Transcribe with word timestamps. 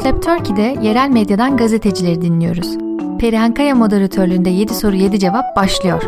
Newslab 0.00 0.22
Turkey'de 0.22 0.76
yerel 0.82 1.08
medyadan 1.08 1.56
gazetecileri 1.56 2.22
dinliyoruz. 2.22 2.78
Perihan 3.20 3.54
Kaya 3.54 3.74
moderatörlüğünde 3.74 4.50
7 4.50 4.74
soru 4.74 4.96
7 4.96 5.18
cevap 5.18 5.56
başlıyor. 5.56 6.02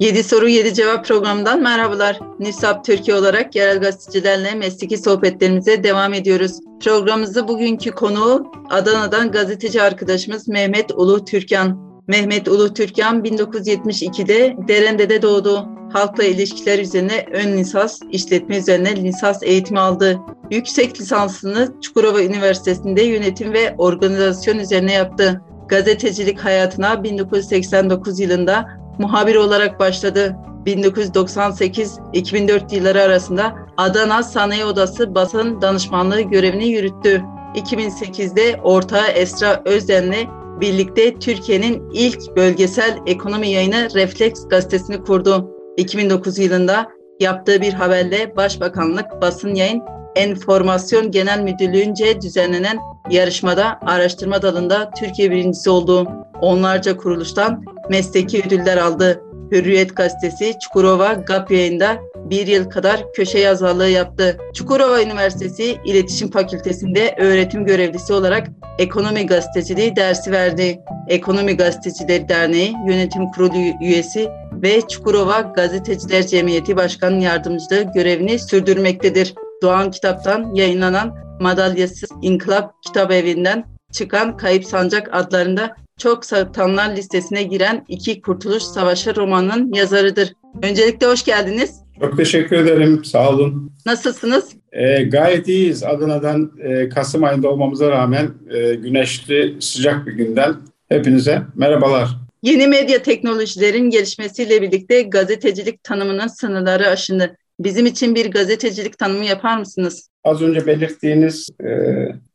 7 0.00 0.24
soru 0.24 0.48
7 0.48 0.74
cevap 0.74 1.04
programından 1.04 1.62
merhabalar. 1.62 2.18
Newslab 2.38 2.84
Türkiye 2.84 3.16
olarak 3.16 3.56
yerel 3.56 3.80
gazetecilerle 3.80 4.54
mesleki 4.54 4.98
sohbetlerimize 4.98 5.84
devam 5.84 6.14
ediyoruz. 6.14 6.52
Programımızda 6.84 7.48
bugünkü 7.48 7.90
konuğu 7.90 8.52
Adana'dan 8.70 9.30
gazeteci 9.30 9.82
arkadaşımız 9.82 10.48
Mehmet 10.48 10.90
Ulu 10.90 11.24
Türkan. 11.24 11.78
Mehmet 12.06 12.48
Ulu 12.48 12.74
Türkan 12.74 13.22
1972'de 13.22 14.56
Derende'de 14.68 15.22
doğdu 15.22 15.77
halkla 15.92 16.24
ilişkiler 16.24 16.78
üzerine 16.78 17.26
ön 17.32 17.52
lisans, 17.52 18.00
işletme 18.10 18.58
üzerine 18.58 18.96
lisans 18.96 19.42
eğitimi 19.42 19.80
aldı. 19.80 20.18
Yüksek 20.50 21.00
lisansını 21.00 21.80
Çukurova 21.80 22.22
Üniversitesi'nde 22.22 23.02
yönetim 23.02 23.52
ve 23.52 23.74
organizasyon 23.78 24.58
üzerine 24.58 24.92
yaptı. 24.92 25.42
Gazetecilik 25.68 26.40
hayatına 26.40 27.04
1989 27.04 28.20
yılında 28.20 28.68
muhabir 28.98 29.34
olarak 29.34 29.80
başladı. 29.80 30.36
1998-2004 30.66 32.74
yılları 32.74 33.02
arasında 33.02 33.56
Adana 33.76 34.22
Sanayi 34.22 34.64
Odası 34.64 35.14
basın 35.14 35.62
danışmanlığı 35.62 36.20
görevini 36.20 36.68
yürüttü. 36.68 37.22
2008'de 37.54 38.60
ortağı 38.62 39.08
Esra 39.08 39.62
Özden'le 39.64 40.28
birlikte 40.60 41.18
Türkiye'nin 41.18 41.90
ilk 41.92 42.36
bölgesel 42.36 42.98
ekonomi 43.06 43.48
yayını 43.48 43.88
Refleks 43.94 44.48
gazetesini 44.48 45.04
kurdu. 45.04 45.57
2009 45.78 46.38
yılında 46.38 46.88
yaptığı 47.20 47.60
bir 47.60 47.72
haberle 47.72 48.36
Başbakanlık 48.36 49.06
Basın 49.22 49.54
Yayın 49.54 49.82
Enformasyon 50.16 51.10
Genel 51.10 51.40
Müdürlüğü'nce 51.40 52.20
düzenlenen 52.20 52.78
yarışmada 53.10 53.78
araştırma 53.86 54.42
dalında 54.42 54.90
Türkiye 54.90 55.30
birincisi 55.30 55.70
oldu. 55.70 56.08
Onlarca 56.40 56.96
kuruluştan 56.96 57.64
mesleki 57.90 58.42
ödüller 58.46 58.76
aldı. 58.76 59.22
Hürriyet 59.52 59.96
gazetesi 59.96 60.54
Çukurova 60.58 61.12
GAP 61.12 61.50
yayında 61.50 61.98
bir 62.30 62.46
yıl 62.46 62.70
kadar 62.70 63.12
köşe 63.12 63.38
yazarlığı 63.38 63.88
yaptı. 63.88 64.38
Çukurova 64.54 65.02
Üniversitesi 65.02 65.76
İletişim 65.84 66.30
Fakültesi'nde 66.30 67.14
öğretim 67.18 67.64
görevlisi 67.64 68.12
olarak 68.12 68.48
ekonomi 68.78 69.26
gazeteciliği 69.26 69.96
dersi 69.96 70.32
verdi. 70.32 70.80
Ekonomi 71.08 71.56
Gazetecileri 71.56 72.28
Derneği 72.28 72.74
Yönetim 72.88 73.30
Kurulu 73.30 73.56
üyesi 73.82 74.28
ve 74.62 74.80
Çukurova 74.88 75.40
Gazeteciler 75.40 76.26
Cemiyeti 76.26 76.76
Başkan 76.76 77.20
Yardımcılığı 77.20 77.92
görevini 77.94 78.38
sürdürmektedir. 78.38 79.34
Doğan 79.62 79.90
Kitap'tan 79.90 80.54
yayınlanan 80.54 81.14
Madalyasız 81.40 82.10
İnkılap 82.22 82.82
Kitap 82.82 83.12
Evi'nden 83.12 83.64
çıkan 83.92 84.36
Kayıp 84.36 84.64
Sancak 84.64 85.08
adlarında 85.12 85.76
çok 85.98 86.24
satanlar 86.24 86.96
listesine 86.96 87.42
giren 87.42 87.84
iki 87.88 88.20
Kurtuluş 88.20 88.62
Savaşı 88.62 89.16
romanının 89.16 89.72
yazarıdır. 89.72 90.32
Öncelikle 90.62 91.06
hoş 91.06 91.24
geldiniz. 91.24 91.80
Çok 92.00 92.16
teşekkür 92.16 92.56
ederim. 92.56 93.04
Sağ 93.04 93.30
olun. 93.30 93.72
Nasılsınız? 93.86 94.52
E, 94.72 95.02
gayet 95.02 95.48
iyiyiz. 95.48 95.84
Adana'dan 95.84 96.52
e, 96.62 96.88
Kasım 96.88 97.24
ayında 97.24 97.48
olmamıza 97.48 97.90
rağmen 97.90 98.30
e, 98.50 98.74
güneşli, 98.74 99.56
sıcak 99.60 100.06
bir 100.06 100.12
günden 100.12 100.54
hepinize 100.88 101.42
merhabalar. 101.54 102.27
Yeni 102.42 102.66
medya 102.66 103.02
teknolojilerin 103.02 103.90
gelişmesiyle 103.90 104.62
birlikte 104.62 105.02
gazetecilik 105.02 105.84
tanımının 105.84 106.26
sınırları 106.26 106.88
aşındı. 106.88 107.36
Bizim 107.60 107.86
için 107.86 108.14
bir 108.14 108.30
gazetecilik 108.30 108.98
tanımı 108.98 109.24
yapar 109.24 109.58
mısınız? 109.58 110.08
Az 110.24 110.42
önce 110.42 110.66
belirttiğiniz 110.66 111.48
e, 111.64 111.70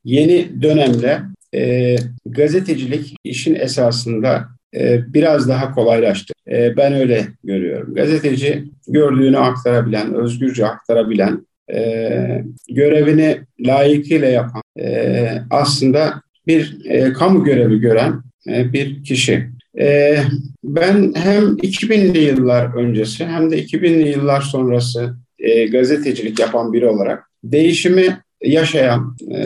yeni 0.03 0.61
dönemle 0.61 1.21
e, 1.55 1.95
gazetecilik 2.25 3.15
işin 3.23 3.55
esasında 3.55 4.47
e, 4.75 5.13
biraz 5.13 5.49
daha 5.49 5.71
kolaylaştı. 5.71 6.33
E, 6.51 6.77
ben 6.77 6.93
öyle 6.93 7.27
görüyorum. 7.43 7.93
Gazeteci 7.93 8.63
gördüğünü 8.87 9.37
aktarabilen, 9.37 10.13
özgürce 10.13 10.65
aktarabilen, 10.65 11.47
e, 11.73 12.43
görevini 12.69 13.37
layıkıyla 13.59 14.27
yapan, 14.27 14.61
e, 14.79 15.27
aslında 15.49 16.21
bir 16.47 16.77
e, 16.85 17.13
kamu 17.13 17.43
görevi 17.43 17.79
gören 17.79 18.23
e, 18.47 18.73
bir 18.73 19.03
kişi. 19.03 19.49
E, 19.79 20.17
ben 20.63 21.13
hem 21.15 21.43
2000'li 21.43 22.19
yıllar 22.19 22.75
öncesi 22.75 23.25
hem 23.25 23.51
de 23.51 23.63
2000'li 23.63 24.09
yıllar 24.09 24.41
sonrası 24.41 25.15
e, 25.39 25.65
gazetecilik 25.65 26.39
yapan 26.39 26.73
biri 26.73 26.87
olarak 26.87 27.23
değişimi 27.43 28.17
yaşayan, 28.43 29.17
e, 29.31 29.37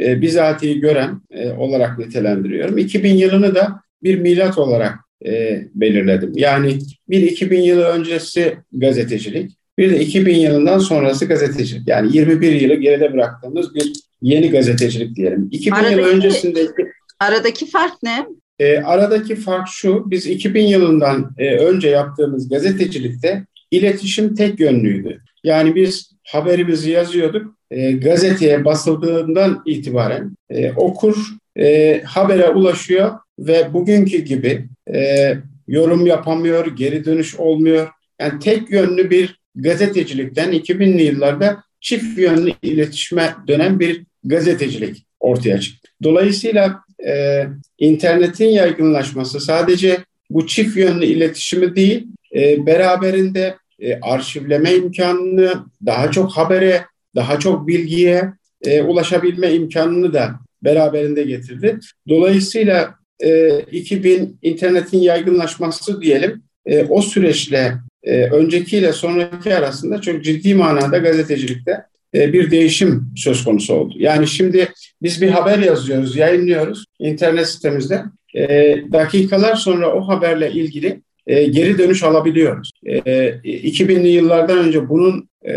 e, 0.00 0.20
bizatihi 0.20 0.80
gören 0.80 1.20
e, 1.30 1.50
olarak 1.50 1.98
nitelendiriyorum. 1.98 2.78
2000 2.78 3.14
yılını 3.14 3.54
da 3.54 3.80
bir 4.02 4.18
milat 4.18 4.58
olarak 4.58 4.94
e, 5.26 5.62
belirledim. 5.74 6.32
Yani 6.34 6.78
bir 7.08 7.22
2000 7.22 7.60
yılı 7.60 7.84
öncesi 7.84 8.56
gazetecilik, 8.72 9.52
bir 9.78 9.90
de 9.90 10.00
2000 10.00 10.34
yılından 10.34 10.78
sonrası 10.78 11.26
gazetecilik. 11.26 11.88
Yani 11.88 12.16
21 12.16 12.52
yılı 12.52 12.74
geride 12.74 13.12
bıraktığımız 13.12 13.74
bir 13.74 13.92
yeni 14.22 14.50
gazetecilik 14.50 15.16
diyelim. 15.16 15.48
2000 15.50 15.76
aradaki, 15.76 16.00
yıl 16.00 16.08
öncesindeki... 16.08 16.92
Aradaki 17.20 17.66
fark 17.66 18.02
ne? 18.02 18.26
E, 18.58 18.78
aradaki 18.78 19.36
fark 19.36 19.68
şu, 19.68 20.10
biz 20.10 20.26
2000 20.26 20.66
yılından 20.66 21.30
e, 21.38 21.56
önce 21.56 21.88
yaptığımız 21.88 22.48
gazetecilikte 22.48 23.46
iletişim 23.70 24.34
tek 24.34 24.60
yönlüydü. 24.60 25.20
Yani 25.44 25.74
biz 25.74 26.12
haberimizi 26.24 26.90
yazıyorduk, 26.90 27.54
e, 27.70 27.92
gazeteye 27.92 28.64
basıldığından 28.64 29.62
itibaren 29.66 30.36
e, 30.50 30.72
okur 30.72 31.16
e, 31.58 32.00
habere 32.04 32.48
ulaşıyor 32.48 33.12
ve 33.38 33.72
bugünkü 33.72 34.18
gibi 34.18 34.68
e, 34.94 35.32
yorum 35.68 36.06
yapamıyor, 36.06 36.76
geri 36.76 37.04
dönüş 37.04 37.36
olmuyor. 37.36 37.88
Yani 38.20 38.38
tek 38.38 38.70
yönlü 38.70 39.10
bir 39.10 39.40
gazetecilikten 39.54 40.52
2000'li 40.52 41.02
yıllarda 41.02 41.62
çift 41.80 42.18
yönlü 42.18 42.52
iletişime 42.62 43.34
dönen 43.48 43.80
bir 43.80 44.02
gazetecilik 44.24 45.06
ortaya 45.20 45.60
çıktı. 45.60 45.88
Dolayısıyla 46.02 46.80
e, 47.06 47.44
internetin 47.78 48.48
yaygınlaşması 48.48 49.40
sadece 49.40 49.98
bu 50.30 50.46
çift 50.46 50.76
yönlü 50.76 51.06
iletişimi 51.06 51.76
değil, 51.76 52.06
e, 52.34 52.66
beraberinde 52.66 53.56
e, 53.78 54.00
arşivleme 54.00 54.74
imkanını, 54.74 55.64
daha 55.86 56.10
çok 56.10 56.32
habere, 56.32 56.84
daha 57.14 57.38
çok 57.38 57.68
bilgiye 57.68 58.32
e, 58.62 58.82
ulaşabilme 58.82 59.52
imkanını 59.52 60.12
da 60.12 60.30
beraberinde 60.62 61.22
getirdi. 61.22 61.78
Dolayısıyla 62.08 62.94
e, 63.20 63.60
2000 63.60 64.38
internetin 64.42 64.98
yaygınlaşması 64.98 66.02
diyelim 66.02 66.42
e, 66.66 66.84
o 66.84 67.02
süreçle 67.02 67.74
e, 68.02 68.24
öncekiyle 68.24 68.92
sonraki 68.92 69.54
arasında 69.54 70.00
çok 70.00 70.24
ciddi 70.24 70.54
manada 70.54 70.98
gazetecilikte 70.98 71.84
bir 72.14 72.50
değişim 72.50 73.12
söz 73.16 73.44
konusu 73.44 73.74
oldu. 73.74 73.94
Yani 73.98 74.26
şimdi 74.26 74.68
biz 75.02 75.22
bir 75.22 75.28
haber 75.28 75.58
yazıyoruz, 75.58 76.16
yayınlıyoruz 76.16 76.84
internet 76.98 77.48
sitemizde. 77.48 78.02
E, 78.34 78.76
dakikalar 78.92 79.54
sonra 79.54 79.94
o 79.94 80.08
haberle 80.08 80.52
ilgili 80.52 81.00
e, 81.26 81.44
geri 81.44 81.78
dönüş 81.78 82.02
alabiliyoruz. 82.02 82.70
E, 82.86 82.98
2000'li 82.98 84.08
yıllardan 84.08 84.58
önce 84.58 84.88
bunun 84.88 85.28
e, 85.48 85.54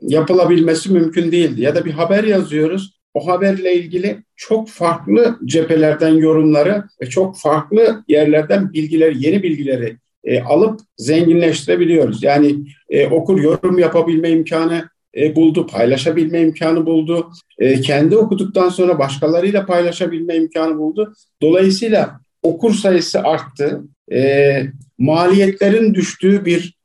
yapılabilmesi 0.00 0.92
mümkün 0.92 1.32
değildi. 1.32 1.62
Ya 1.62 1.74
da 1.74 1.84
bir 1.84 1.92
haber 1.92 2.24
yazıyoruz, 2.24 3.00
o 3.14 3.26
haberle 3.26 3.74
ilgili 3.74 4.16
çok 4.36 4.68
farklı 4.68 5.38
cephelerden 5.44 6.14
yorumları 6.14 6.84
ve 7.02 7.06
çok 7.06 7.38
farklı 7.38 8.04
yerlerden 8.08 8.72
bilgileri, 8.72 9.26
yeni 9.26 9.42
bilgileri 9.42 9.96
e, 10.24 10.42
alıp 10.42 10.80
zenginleştirebiliyoruz. 10.98 12.22
Yani 12.22 12.56
e, 12.90 13.06
okur 13.06 13.40
yorum 13.40 13.78
yapabilme 13.78 14.30
imkanı 14.30 14.88
e, 15.16 15.36
buldu, 15.36 15.66
paylaşabilme 15.66 16.40
imkanı 16.40 16.86
buldu. 16.86 17.30
E, 17.58 17.80
kendi 17.80 18.16
okuduktan 18.16 18.68
sonra 18.68 18.98
başkalarıyla 18.98 19.66
paylaşabilme 19.66 20.36
imkanı 20.36 20.78
buldu. 20.78 21.14
Dolayısıyla 21.42 22.20
okur 22.42 22.74
sayısı 22.74 23.20
arttı. 23.20 23.82
E, 24.12 24.62
maliyetlerin 24.98 25.94
düştüğü 25.94 26.44
bir 26.44 26.80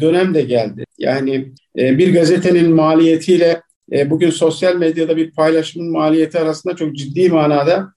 dönem 0.00 0.34
de 0.34 0.42
geldi. 0.42 0.84
Yani 0.98 1.52
bir 1.76 2.14
gazetenin 2.14 2.74
maliyetiyle 2.74 3.60
bugün 4.06 4.30
sosyal 4.30 4.76
medyada 4.76 5.16
bir 5.16 5.30
paylaşımın 5.30 5.90
maliyeti 5.90 6.38
arasında 6.38 6.76
çok 6.76 6.96
ciddi 6.96 7.28
manada 7.28 7.92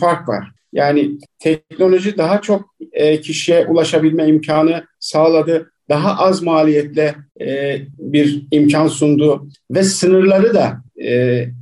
fark 0.00 0.28
var. 0.28 0.52
Yani 0.72 1.10
teknoloji 1.38 2.18
daha 2.18 2.40
çok 2.40 2.74
kişiye 3.22 3.66
ulaşabilme 3.66 4.26
imkanı 4.26 4.84
sağladı. 4.98 5.72
Daha 5.90 6.18
az 6.18 6.42
maliyetle 6.42 7.14
e, 7.40 7.78
bir 7.98 8.46
imkan 8.50 8.88
sundu 8.88 9.48
ve 9.70 9.82
sınırları 9.82 10.54
da 10.54 10.82
e, 10.96 11.12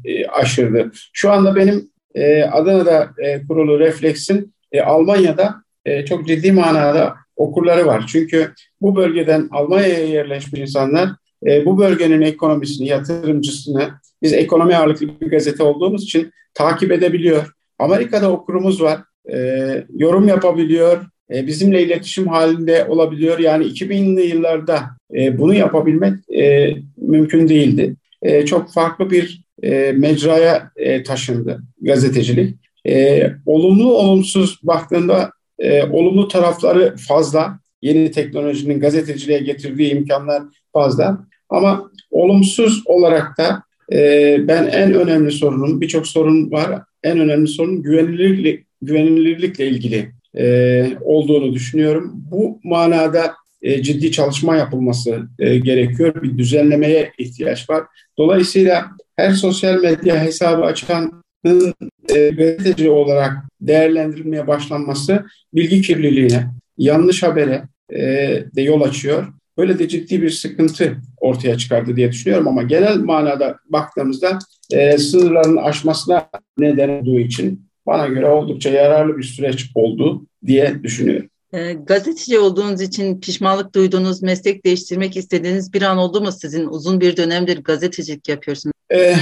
e, 0.05 0.27
aşırdı. 0.27 0.91
Şu 1.13 1.31
anda 1.31 1.57
benim 1.57 1.91
e, 2.15 2.43
Adana'da 2.43 3.11
e, 3.19 3.47
kurulu 3.47 3.79
Refleks'in 3.79 4.55
e, 4.73 4.81
Almanya'da 4.81 5.55
e, 5.85 6.05
çok 6.05 6.27
ciddi 6.27 6.53
manada 6.53 7.15
okurları 7.37 7.87
var. 7.87 8.05
Çünkü 8.09 8.53
bu 8.81 8.97
bölgeden 8.97 9.49
Almanya'ya 9.51 10.07
yerleşmiş 10.07 10.61
insanlar 10.61 11.09
e, 11.47 11.65
bu 11.65 11.79
bölgenin 11.79 12.21
ekonomisini, 12.21 12.87
yatırımcısını 12.89 13.91
biz 14.23 14.33
ekonomi 14.33 14.77
ağırlıklı 14.77 15.21
bir 15.21 15.31
gazete 15.31 15.63
olduğumuz 15.63 16.03
için 16.03 16.33
takip 16.55 16.93
edebiliyor. 16.93 17.53
Amerika'da 17.79 18.33
okurumuz 18.33 18.83
var, 18.83 19.01
e, 19.33 19.39
yorum 19.95 20.29
yapabiliyor, 20.29 21.07
e, 21.35 21.47
bizimle 21.47 21.83
iletişim 21.83 22.27
halinde 22.27 22.85
olabiliyor. 22.85 23.39
Yani 23.39 23.65
2000'li 23.65 24.27
yıllarda 24.27 24.83
e, 25.15 25.39
bunu 25.39 25.55
yapabilmek 25.55 26.31
e, 26.31 26.75
mümkün 26.97 27.49
değildi. 27.49 27.97
Çok 28.47 28.73
farklı 28.73 29.11
bir 29.11 29.43
mecraya 29.93 30.71
taşındı 31.07 31.63
gazetecilik. 31.81 32.57
Olumlu 33.47 33.93
olumsuz 33.93 34.59
baktığında 34.63 35.31
olumlu 35.91 36.29
tarafları 36.29 36.97
fazla. 37.09 37.59
Yeni 37.83 38.11
teknolojinin 38.11 38.81
gazeteciliğe 38.81 39.39
getirdiği 39.39 39.93
imkanlar 39.93 40.43
fazla. 40.73 41.19
Ama 41.49 41.91
olumsuz 42.11 42.83
olarak 42.87 43.39
da 43.39 43.63
ben 44.49 44.67
en 44.67 44.95
önemli 44.95 45.31
sorunun, 45.31 45.81
birçok 45.81 46.07
sorun 46.07 46.51
var, 46.51 46.83
en 47.03 47.19
önemli 47.19 47.49
sorun 47.49 47.83
güvenilirlik, 47.83 48.67
güvenilirlikle 48.83 49.69
ilgili 49.69 50.13
e, 50.37 50.87
olduğunu 51.01 51.53
düşünüyorum. 51.55 52.13
Bu 52.31 52.61
manada 52.65 53.35
e, 53.63 53.83
ciddi 53.83 54.13
çalışma 54.13 54.57
yapılması 54.57 55.29
e, 55.39 55.59
gerekiyor. 55.59 56.23
Bir 56.23 56.39
düzenlemeye 56.39 57.13
ihtiyaç 57.19 57.71
var. 57.71 57.85
Dolayısıyla 58.19 58.87
her 59.17 59.33
sosyal 59.33 59.83
medya 59.83 60.23
hesabı 60.23 60.65
açanın 60.65 61.25
e, 62.15 62.89
olarak 62.89 63.33
değerlendirilmeye 63.61 64.47
başlanması 64.47 65.25
bilgi 65.55 65.83
kirliliğine, 65.83 66.47
yanlış 66.79 67.23
habere 67.23 67.63
e, 67.91 68.03
de 68.57 68.63
yol 68.63 68.81
açıyor. 68.81 69.27
Böyle 69.59 69.79
de 69.79 69.89
ciddi 69.89 70.23
bir 70.23 70.31
sıkıntı 70.31 70.97
ortaya 71.21 71.59
çıkardı 71.59 71.97
diye 71.97 72.13
düşünüyorum 72.13 72.49
ama 72.49 72.63
genel 72.63 72.97
manada 72.97 73.57
baktığımızda 73.69 74.39
e, 74.73 74.99
sınırların 74.99 75.57
aşmasına 75.57 76.29
neden 76.59 76.89
olduğu 76.89 77.19
için 77.19 77.68
bana 77.89 78.07
göre 78.07 78.27
oldukça 78.27 78.71
yararlı 78.71 79.19
bir 79.19 79.23
süreç 79.23 79.71
oldu 79.75 80.27
diye 80.47 80.83
düşünüyorum. 80.83 81.29
E, 81.53 81.73
gazeteci 81.73 82.39
olduğunuz 82.39 82.81
için 82.81 83.21
pişmanlık 83.21 83.75
duyduğunuz, 83.75 84.23
meslek 84.23 84.65
değiştirmek 84.65 85.17
istediğiniz 85.17 85.73
bir 85.73 85.83
an 85.83 85.99
oldu 85.99 86.21
mu 86.21 86.33
sizin? 86.33 86.67
Uzun 86.67 87.01
bir 87.01 87.17
dönemdir 87.17 87.59
gazetecilik 87.65 88.29
yapıyorsunuz. 88.29 88.73
E, 88.93 89.15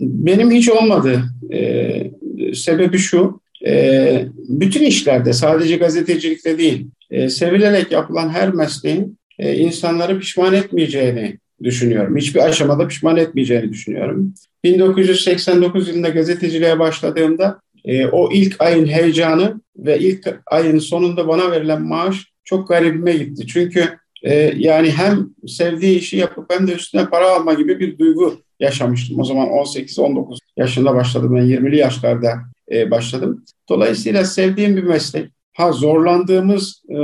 benim 0.00 0.50
hiç 0.50 0.68
olmadı. 0.68 1.22
E, 1.52 2.10
sebebi 2.54 2.98
şu, 2.98 3.40
e, 3.66 4.24
bütün 4.48 4.84
işlerde 4.84 5.32
sadece 5.32 5.76
gazetecilikte 5.76 6.58
değil, 6.58 6.86
e, 7.10 7.28
sevilerek 7.28 7.92
yapılan 7.92 8.28
her 8.28 8.54
mesleğin 8.54 9.18
e, 9.38 9.56
insanları 9.56 10.18
pişman 10.18 10.54
etmeyeceğini 10.54 11.38
düşünüyorum. 11.62 12.16
Hiçbir 12.16 12.40
aşamada 12.40 12.88
pişman 12.88 13.16
etmeyeceğini 13.16 13.72
düşünüyorum. 13.72 14.34
1989 14.64 15.88
yılında 15.88 16.08
gazeteciliğe 16.08 16.78
başladığımda 16.78 17.60
e, 17.84 18.06
o 18.06 18.32
ilk 18.32 18.56
ayın 18.58 18.86
heyecanı 18.86 19.60
ve 19.76 19.98
ilk 19.98 20.40
ayın 20.46 20.78
sonunda 20.78 21.28
bana 21.28 21.50
verilen 21.50 21.82
maaş 21.82 22.26
çok 22.44 22.68
garibime 22.68 23.12
gitti. 23.12 23.46
Çünkü 23.46 23.98
e, 24.22 24.34
yani 24.56 24.90
hem 24.90 25.28
sevdiği 25.46 25.98
işi 25.98 26.16
yapıp 26.16 26.52
hem 26.52 26.68
de 26.68 26.72
üstüne 26.72 27.06
para 27.06 27.30
alma 27.30 27.54
gibi 27.54 27.80
bir 27.80 27.98
duygu 27.98 28.40
yaşamıştım. 28.60 29.20
O 29.20 29.24
zaman 29.24 29.48
18-19 29.48 30.38
yaşında 30.56 30.94
başladım. 30.94 31.36
Ben 31.36 31.42
20'li 31.42 31.76
yaşlarda 31.76 32.32
e, 32.72 32.90
başladım. 32.90 33.44
Dolayısıyla 33.68 34.24
sevdiğim 34.24 34.76
bir 34.76 34.82
meslek. 34.82 35.30
Ha 35.56 35.72
zorlandığımız 35.72 36.82
e, 36.90 36.96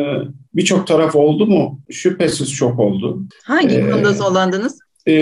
birçok 0.55 0.87
taraf 0.87 1.17
oldu 1.17 1.47
mu? 1.47 1.81
Şüphesiz 1.91 2.53
çok 2.53 2.79
oldu. 2.79 3.23
Hangi 3.45 3.75
ee, 3.75 3.91
konuda 3.91 4.13
zorlandınız? 4.13 4.79
E, 5.07 5.13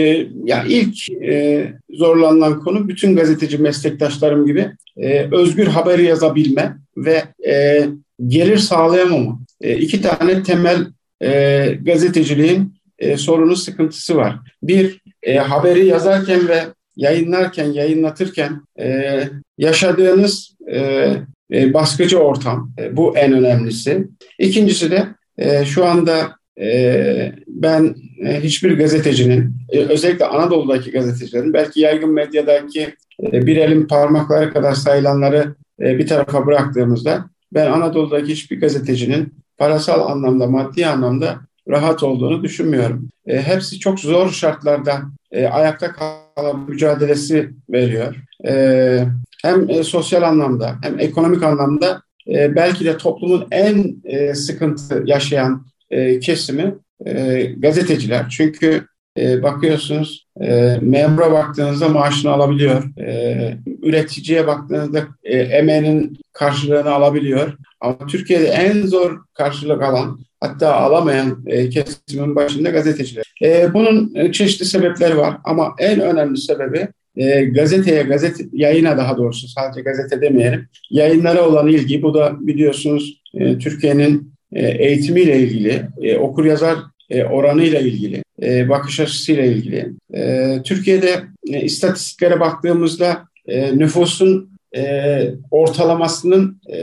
ya 0.45 0.65
ilk 0.69 1.11
e, 1.11 1.67
zorlanılan 1.91 2.61
konu 2.61 2.89
bütün 2.89 3.17
gazeteci 3.17 3.59
meslektaşlarım 3.59 4.47
gibi 4.47 4.71
e, 4.97 5.29
özgür 5.33 5.67
haber 5.67 5.99
yazabilme 5.99 6.77
ve 6.97 7.23
e, 7.47 7.85
gelir 8.27 8.59
sağlayamama. 8.59 9.41
E, 9.61 9.77
iki 9.77 10.03
tane 10.03 10.43
temel 10.43 10.87
e, 11.23 11.79
gazeteciliğin 11.83 12.75
e, 12.99 13.17
sorunu, 13.17 13.57
sıkıntısı 13.57 14.17
var. 14.17 14.37
Bir, 14.63 15.01
e, 15.23 15.37
haberi 15.37 15.87
yazarken 15.87 16.49
ve 16.49 16.61
yayınlarken, 16.97 17.73
yayınlatırken 17.73 18.61
e, 18.81 19.21
yaşadığınız 19.59 20.57
e, 20.73 21.09
e, 21.53 21.75
baskıcı 21.75 22.19
ortam. 22.19 22.73
E, 22.79 22.97
bu 22.97 23.17
en 23.17 23.33
önemlisi. 23.33 24.09
İkincisi 24.39 24.91
de 24.91 25.07
e, 25.39 25.65
şu 25.65 25.85
anda 25.85 26.37
e, 26.61 27.33
ben 27.47 27.95
hiçbir 28.25 28.79
gazetecinin, 28.79 29.55
e, 29.69 29.79
özellikle 29.79 30.27
Anadolu'daki 30.27 30.91
gazetecilerin, 30.91 31.53
belki 31.53 31.81
yaygın 31.81 32.11
medyadaki 32.13 32.95
e, 33.33 33.47
bir 33.47 33.57
elin 33.57 33.87
parmakları 33.87 34.53
kadar 34.53 34.73
sayılanları 34.73 35.55
e, 35.81 35.99
bir 35.99 36.07
tarafa 36.07 36.47
bıraktığımızda 36.47 37.25
ben 37.53 37.67
Anadolu'daki 37.67 38.33
hiçbir 38.33 38.61
gazetecinin 38.61 39.35
parasal 39.59 40.11
anlamda, 40.11 40.47
maddi 40.47 40.87
anlamda 40.87 41.41
rahat 41.69 42.03
olduğunu 42.03 42.43
düşünmüyorum. 42.43 43.09
E, 43.27 43.43
hepsi 43.43 43.79
çok 43.79 44.01
zor 44.01 44.31
şartlarda 44.31 45.03
e, 45.33 45.47
ayakta 45.47 45.93
kalan 45.93 46.61
mücadelesi 46.69 47.51
veriyor. 47.71 48.17
E, 48.47 49.05
hem 49.43 49.71
e, 49.71 49.85
sosyal 49.85 50.23
anlamda 50.23 50.79
hem 50.83 51.01
ekonomik 51.01 51.43
anlamda 51.43 52.03
e, 52.29 52.57
belki 52.57 52.85
de 52.85 52.97
toplumun 52.97 53.47
en 53.51 53.97
e, 54.05 54.35
sıkıntı 54.35 55.03
yaşayan 55.07 55.67
e, 55.91 56.21
kesimi 56.21 56.75
e, 57.07 57.43
gazeteciler. 57.59 58.29
Çünkü 58.29 58.87
e, 59.19 59.43
bakıyorsunuz 59.43 60.27
e, 60.41 60.79
memura 60.83 61.33
baktığınızda 61.33 61.89
maaşını 61.89 62.31
alabiliyor. 62.31 62.99
E, 62.99 63.57
üreticiye 63.83 64.47
baktığınızda 64.47 65.09
e, 65.25 65.39
emeğinin 65.39 66.19
karşılığını 66.33 66.91
alabiliyor. 66.91 67.53
Ama 67.81 67.99
Türkiye'de 68.09 68.47
en 68.47 68.87
zor 68.87 69.19
karşılık 69.35 69.83
alan 69.83 70.21
hatta 70.41 70.75
alamayan 70.75 71.45
e, 71.47 71.69
kesimin 71.69 72.37
başında 72.37 72.71
gazeteciler. 72.71 73.35
E, 73.43 73.75
bunun 73.75 74.15
e, 74.15 74.33
çeşitli 74.33 74.65
sebepleri 74.65 75.17
var 75.17 75.37
ama 75.45 75.75
en 75.79 76.01
önemli 76.01 76.39
sebebi 76.39 76.89
e, 77.17 77.45
gazeteye, 77.45 78.03
gazete 78.03 78.45
yayına 78.53 78.97
daha 78.97 79.17
doğrusu 79.17 79.49
sadece 79.49 79.81
gazete 79.81 80.21
demeyelim, 80.21 80.69
yayınlara 80.91 81.49
olan 81.49 81.69
ilgi. 81.69 82.03
Bu 82.03 82.15
da 82.15 82.37
biliyorsunuz 82.41 83.23
e, 83.35 83.59
Türkiye'nin 83.59 84.33
e, 84.53 84.69
eğitimiyle 84.69 85.39
ilgili, 85.39 85.83
e, 86.03 86.17
okur 86.17 86.45
yazar 86.45 86.77
e, 87.13 87.25
oranıyla 87.25 87.81
ilgili, 87.81 88.23
e, 88.43 88.69
bakış 88.69 89.01
açısıyla 89.01 89.45
ilgili. 89.45 89.93
E, 90.15 90.57
Türkiye'de 90.65 91.23
e, 91.53 91.61
istatistiklere 91.61 92.41
baktığımızda 92.41 93.25
e, 93.47 93.79
nüfusun 93.79 94.51
e, 94.77 95.23
ortalamasının 95.51 96.61
e, 96.73 96.79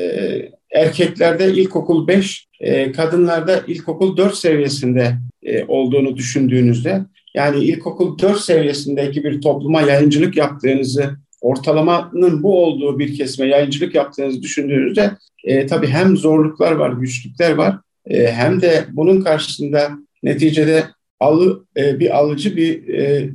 erkeklerde 0.72 1.54
ilkokul 1.54 2.08
5, 2.08 2.48
e, 2.60 2.92
kadınlarda 2.92 3.64
ilkokul 3.68 4.18
4 4.18 4.36
seviyesinde 4.36 5.18
e, 5.44 5.64
olduğunu 5.64 6.18
düşündüğünüzde 6.18 7.02
yani 7.36 7.64
ilkokul 7.64 8.20
4 8.20 8.40
seviyesindeki 8.40 9.24
bir 9.24 9.42
topluma 9.42 9.82
yayıncılık 9.82 10.38
yaptığınızı 10.38 11.10
ortalamanın 11.42 12.44
bu 12.44 12.64
olduğu 12.64 13.00
bir 13.00 13.18
kesime 13.18 13.48
yayıncılık 13.48 13.96
yaptığınızı 13.96 14.42
düşündüğünüzde 14.42 15.12
e, 15.44 15.68
tabii 15.68 15.88
hem 15.88 16.18
zorluklar 16.18 16.72
var, 16.72 16.92
güçlükler 16.92 17.52
var 17.52 17.78
e, 18.06 18.32
hem 18.32 18.62
de 18.62 18.86
bunun 18.92 19.22
karşısında 19.22 19.90
neticede 20.24 20.84
alı, 21.20 21.66
e, 21.78 22.00
bir 22.00 22.18
alıcı 22.18 22.58
bir 22.58 22.94
e, 22.94 23.30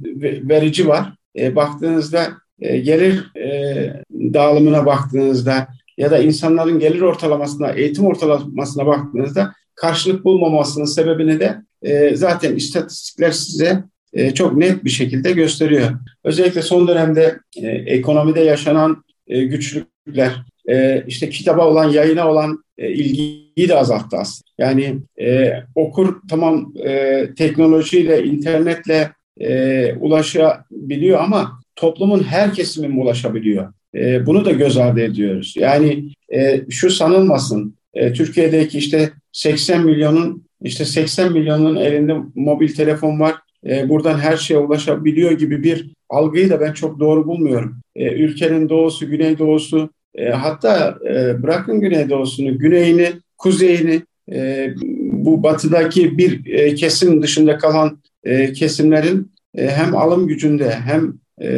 verici 0.49 0.89
var. 0.89 1.15
E, 1.39 1.57
baktığınızda 1.57 2.33
e, 2.61 2.79
gelir 2.79 3.37
e, 3.37 4.03
dağılımına 4.13 4.87
baktığınızda 4.87 5.69
ya 5.99 6.11
da 6.11 6.19
insanların 6.19 6.79
gelir 6.79 7.01
ortalamasına, 7.01 7.71
eğitim 7.71 8.07
ortalamasına 8.07 8.87
baktığınızda 8.87 9.53
karşılık 9.75 10.25
bulmamasının 10.25 10.85
sebebini 10.85 11.41
de 11.41 11.57
e, 11.83 12.17
zaten 12.17 12.57
istatistikler 12.57 13.31
size 13.31 13.85
e, 14.13 14.35
çok 14.35 14.57
net 14.57 14.85
bir 14.85 14.91
şekilde 14.91 15.33
gösteriyor. 15.33 15.91
Özellikle 16.25 16.63
son 16.63 16.89
dönemde 16.89 17.39
e, 17.57 17.69
ekonomide 17.69 18.41
yaşanan 18.41 19.05
e, 19.27 19.45
güçlükler, 19.45 20.43
e, 20.69 21.05
işte 21.07 21.29
kitaba 21.31 21.69
olan, 21.69 21.91
yayına 21.91 22.31
olan 22.31 22.65
e, 22.79 22.93
ilgiyi 22.93 23.69
de 23.69 23.75
azalttı 23.75 24.17
aslında. 24.17 24.51
Yani 24.59 24.99
e, 25.21 25.53
okur 25.75 26.17
tamam 26.31 26.73
e, 26.85 27.27
teknolojiyle, 27.37 28.25
internetle 28.25 29.13
e, 29.41 29.93
ulaşabiliyor 29.95 31.21
ama 31.21 31.61
toplumun 31.77 32.23
her 32.23 32.55
kesimi 32.55 32.89
mi 32.89 33.01
ulaşabiliyor? 33.01 33.73
E, 33.95 34.27
bunu 34.27 34.45
da 34.45 34.51
göz 34.51 34.77
ardı 34.77 35.01
ediyoruz. 35.01 35.55
Yani 35.59 36.09
e, 36.35 36.61
şu 36.71 36.91
sanılmasın, 36.91 37.75
e, 37.95 38.13
Türkiye'deki 38.13 38.79
işte 38.79 39.11
80 39.33 39.85
milyonun 39.85 40.45
işte 40.63 40.85
80 40.85 41.33
milyonun 41.33 41.77
elinde 41.77 42.17
mobil 42.35 42.75
telefon 42.75 43.21
var. 43.21 43.35
E, 43.67 43.89
buradan 43.89 44.19
her 44.19 44.37
şeye 44.37 44.59
ulaşabiliyor 44.59 45.33
gibi 45.33 45.63
bir 45.63 45.91
algıyı 46.09 46.51
da 46.51 46.61
ben 46.61 46.73
çok 46.73 47.01
doğru 47.01 47.27
bulmuyorum. 47.27 47.81
E, 47.97 48.13
ülkenin 48.13 48.69
doğusu, 48.69 49.11
güneydoğusu, 49.11 49.91
e, 50.15 50.31
hatta 50.31 50.99
e, 51.11 51.43
bırakın 51.43 51.81
güneydoğusunu, 51.81 52.59
güneyini, 52.59 53.13
kuzeyini, 53.39 54.03
e, 54.33 54.71
bu 55.13 55.43
batıdaki 55.43 56.19
bir 56.19 56.55
e, 56.55 56.75
kesim 56.75 57.23
dışında 57.23 57.59
kalan 57.59 57.99
e, 58.25 58.53
kesimlerin 58.53 59.33
e, 59.55 59.71
hem 59.71 59.97
alım 59.97 60.27
gücünde 60.27 60.71
hem 60.71 61.15
e, 61.43 61.49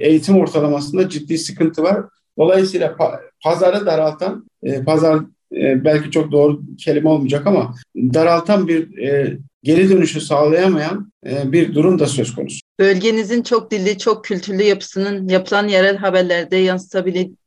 eğitim 0.00 0.36
ortalamasında 0.36 1.08
ciddi 1.08 1.38
sıkıntı 1.38 1.82
var. 1.82 2.04
Dolayısıyla 2.38 2.88
pa- 2.88 3.20
pazarı 3.42 3.86
daraltan, 3.86 4.46
e, 4.62 4.82
pazar 4.82 5.16
e, 5.52 5.84
belki 5.84 6.10
çok 6.10 6.32
doğru 6.32 6.60
kelime 6.78 7.08
olmayacak 7.08 7.46
ama 7.46 7.74
daraltan 7.96 8.68
bir 8.68 8.98
e, 8.98 9.38
geri 9.62 9.90
dönüşü 9.90 10.20
sağlayamayan 10.20 11.12
e, 11.26 11.52
bir 11.52 11.74
durum 11.74 11.98
da 11.98 12.06
söz 12.06 12.34
konusu. 12.34 12.65
Bölgenizin 12.78 13.42
çok 13.42 13.70
dilli, 13.70 13.98
çok 13.98 14.24
kültürlü 14.24 14.62
yapısının 14.62 15.28
yapılan 15.28 15.68
yerel 15.68 15.96
haberlerde 15.96 16.56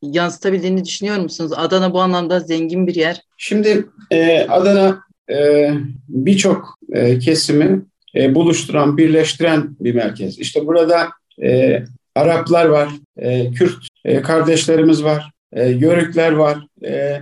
yansıtabildiğini 0.02 0.86
düşünüyor 0.86 1.18
musunuz? 1.18 1.52
Adana 1.56 1.94
bu 1.94 2.02
anlamda 2.02 2.40
zengin 2.40 2.88
bir 2.88 2.96
yer. 2.96 3.22
Şimdi 3.38 3.86
e, 4.12 4.42
Adana 4.42 5.00
e, 5.32 5.70
birçok 6.08 6.76
e, 6.94 7.20
kesimi 7.20 7.82
e, 8.16 8.36
buluşturan, 8.36 8.98
birleştiren 8.98 9.76
bir 9.80 9.96
merkez. 9.96 10.40
İşte 10.40 10.68
burada 10.68 11.10
e, 11.44 11.84
Araplar 12.16 12.66
var, 12.66 12.90
e, 13.18 13.52
Kürt 13.52 13.88
e, 14.06 14.22
kardeşlerimiz 14.22 15.04
var, 15.04 15.32
e, 15.54 15.70
Yörükler 15.70 16.32
var. 16.32 16.58
E, 16.84 16.92
e, 16.92 17.22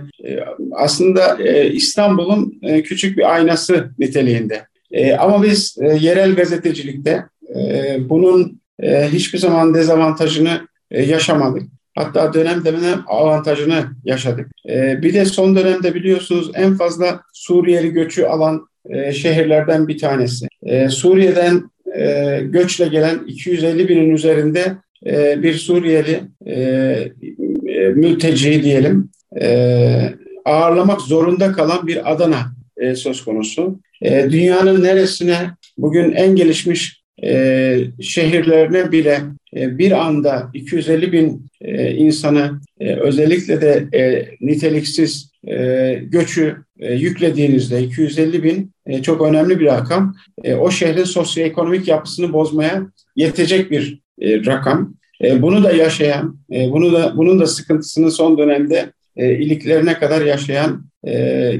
aslında 0.72 1.42
e, 1.42 1.70
İstanbul'un 1.70 2.58
e, 2.62 2.82
küçük 2.82 3.18
bir 3.18 3.34
aynası 3.34 3.90
niteliğinde. 3.98 4.66
E, 4.90 5.12
ama 5.12 5.42
biz 5.42 5.76
e, 5.80 5.86
yerel 5.88 6.34
gazetecilikte 6.34 7.24
bunun 7.98 8.60
e, 8.82 9.08
hiçbir 9.08 9.38
zaman 9.38 9.74
dezavantajını 9.74 10.68
e, 10.90 11.02
yaşamadık. 11.02 11.62
Hatta 11.94 12.34
dönem 12.34 12.64
dönem 12.64 13.04
avantajını 13.06 13.84
yaşadık. 14.04 14.50
E, 14.68 15.02
bir 15.02 15.14
de 15.14 15.24
son 15.24 15.56
dönemde 15.56 15.94
biliyorsunuz 15.94 16.50
en 16.54 16.74
fazla 16.76 17.20
Suriyeli 17.32 17.90
göçü 17.90 18.24
alan 18.24 18.68
e, 18.90 19.12
şehirlerden 19.12 19.88
bir 19.88 19.98
tanesi. 19.98 20.46
E, 20.62 20.88
Suriye'den 20.88 21.70
e, 21.96 22.40
göçle 22.44 22.88
gelen 22.88 23.18
250 23.26 23.88
binin 23.88 24.10
üzerinde 24.10 24.76
e, 25.06 25.42
bir 25.42 25.54
Suriyeli 25.54 26.20
e, 26.46 26.52
e, 27.66 27.88
mülteci 27.88 28.62
diyelim 28.62 29.10
e, 29.40 30.14
ağırlamak 30.44 31.00
zorunda 31.00 31.52
kalan 31.52 31.86
bir 31.86 32.12
Adana 32.12 32.52
e, 32.76 32.94
söz 32.94 33.24
konusu. 33.24 33.80
E, 34.02 34.30
dünyanın 34.30 34.82
neresine 34.82 35.50
bugün 35.78 36.12
en 36.12 36.36
gelişmiş 36.36 36.97
e, 37.24 37.78
şehirlerine 38.00 38.92
bile 38.92 39.20
e, 39.56 39.78
bir 39.78 40.06
anda 40.06 40.50
250 40.54 41.12
bin 41.12 41.46
e, 41.60 41.90
insanı 41.90 42.60
e, 42.80 42.94
özellikle 42.94 43.60
de 43.60 43.98
e, 43.98 44.28
niteliksiz 44.40 45.30
e, 45.48 45.94
göçü 46.02 46.56
e, 46.78 46.94
yüklediğinizde 46.94 47.82
250 47.82 48.42
bin 48.42 48.72
e, 48.86 49.02
çok 49.02 49.22
önemli 49.22 49.60
bir 49.60 49.66
rakam. 49.66 50.16
E, 50.44 50.54
o 50.54 50.70
şehrin 50.70 51.04
sosyoekonomik 51.04 51.88
yapısını 51.88 52.32
bozmaya 52.32 52.86
yetecek 53.16 53.70
bir 53.70 54.00
e, 54.20 54.46
rakam. 54.46 54.94
E, 55.24 55.42
bunu 55.42 55.64
da 55.64 55.72
yaşayan, 55.72 56.38
e, 56.52 56.70
bunu 56.70 56.92
da 56.92 57.16
bunun 57.16 57.40
da 57.40 57.46
sıkıntısını 57.46 58.10
son 58.10 58.38
dönemde 58.38 58.92
e, 59.16 59.32
iliklerine 59.32 59.94
kadar 59.94 60.26
yaşayan 60.26 60.84
e, 61.04 61.12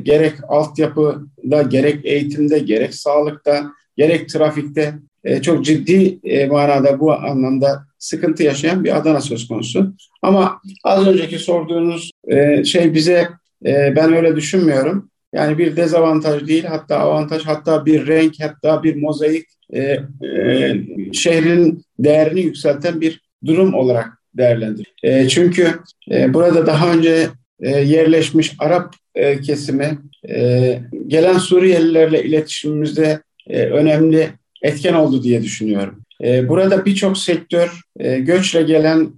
gerek 0.02 0.32
altyapıda, 0.48 1.62
gerek 1.62 2.04
eğitimde, 2.04 2.58
gerek 2.58 2.94
sağlıkta, 2.94 3.72
gerek 3.96 4.28
trafikte 4.28 4.94
e, 5.24 5.42
çok 5.42 5.64
ciddi 5.64 6.18
e, 6.24 6.46
manada 6.46 7.00
bu 7.00 7.12
anlamda 7.12 7.84
sıkıntı 7.98 8.42
yaşayan 8.42 8.84
bir 8.84 8.96
Adana 8.96 9.20
söz 9.20 9.48
konusu. 9.48 9.92
Ama 10.22 10.60
az 10.84 11.06
önceki 11.06 11.38
sorduğunuz 11.38 12.10
e, 12.28 12.64
şey 12.64 12.94
bize 12.94 13.28
ben 13.64 14.12
öyle 14.12 14.36
düşünmüyorum. 14.36 15.10
Yani 15.32 15.58
bir 15.58 15.76
dezavantaj 15.76 16.46
değil 16.48 16.64
hatta 16.64 16.98
avantaj 16.98 17.44
hatta 17.44 17.86
bir 17.86 18.06
renk 18.06 18.34
hatta 18.40 18.82
bir 18.82 18.96
mozaik 18.96 19.46
e, 19.72 19.80
e, 19.80 20.76
şehrin 21.12 21.82
değerini 21.98 22.40
yükselten 22.40 23.00
bir 23.00 23.20
durum 23.46 23.74
olarak 23.74 24.08
değerlendir. 24.34 24.86
E, 25.02 25.28
çünkü 25.28 25.74
e, 26.10 26.34
burada 26.34 26.66
daha 26.66 26.92
önce 26.92 27.28
e, 27.60 27.70
yerleşmiş 27.70 28.52
Arap 28.58 28.94
e, 29.14 29.40
kesimi 29.40 29.98
e, 30.28 30.78
gelen 31.06 31.38
Suriyelilerle 31.38 32.24
iletişimimizde 32.24 33.22
e, 33.46 33.62
önemli 33.62 34.28
etken 34.62 34.94
oldu 34.94 35.22
diye 35.22 35.42
düşünüyorum. 35.42 36.02
E, 36.24 36.48
burada 36.48 36.84
birçok 36.84 37.18
sektör 37.18 37.80
e, 37.98 38.18
göçle 38.18 38.62
gelen 38.62 39.08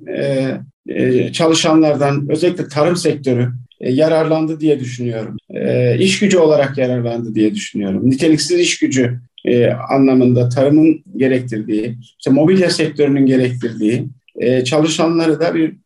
e, 0.89 1.33
çalışanlardan 1.33 2.27
özellikle 2.31 2.69
tarım 2.69 2.97
sektörü 2.97 3.49
yararlandı 3.81 4.61
diye 4.61 4.81
düşünüyorum. 4.81 5.37
İş 5.99 6.19
gücü 6.19 6.39
olarak 6.39 6.79
yararlandı 6.79 7.35
diye 7.35 7.55
düşünüyorum. 7.55 8.11
Niteliksiz 8.11 8.61
iş 8.61 8.79
gücü 8.79 9.21
anlamında 9.91 10.49
tarımın 10.49 11.05
gerektirdiği, 11.17 11.99
işte 12.19 12.31
mobilya 12.31 12.71
sektörünün 12.71 13.27
gerektirdiği 13.27 14.09
çalışanları 14.65 15.41
da 15.41 15.55
bir 15.55 15.77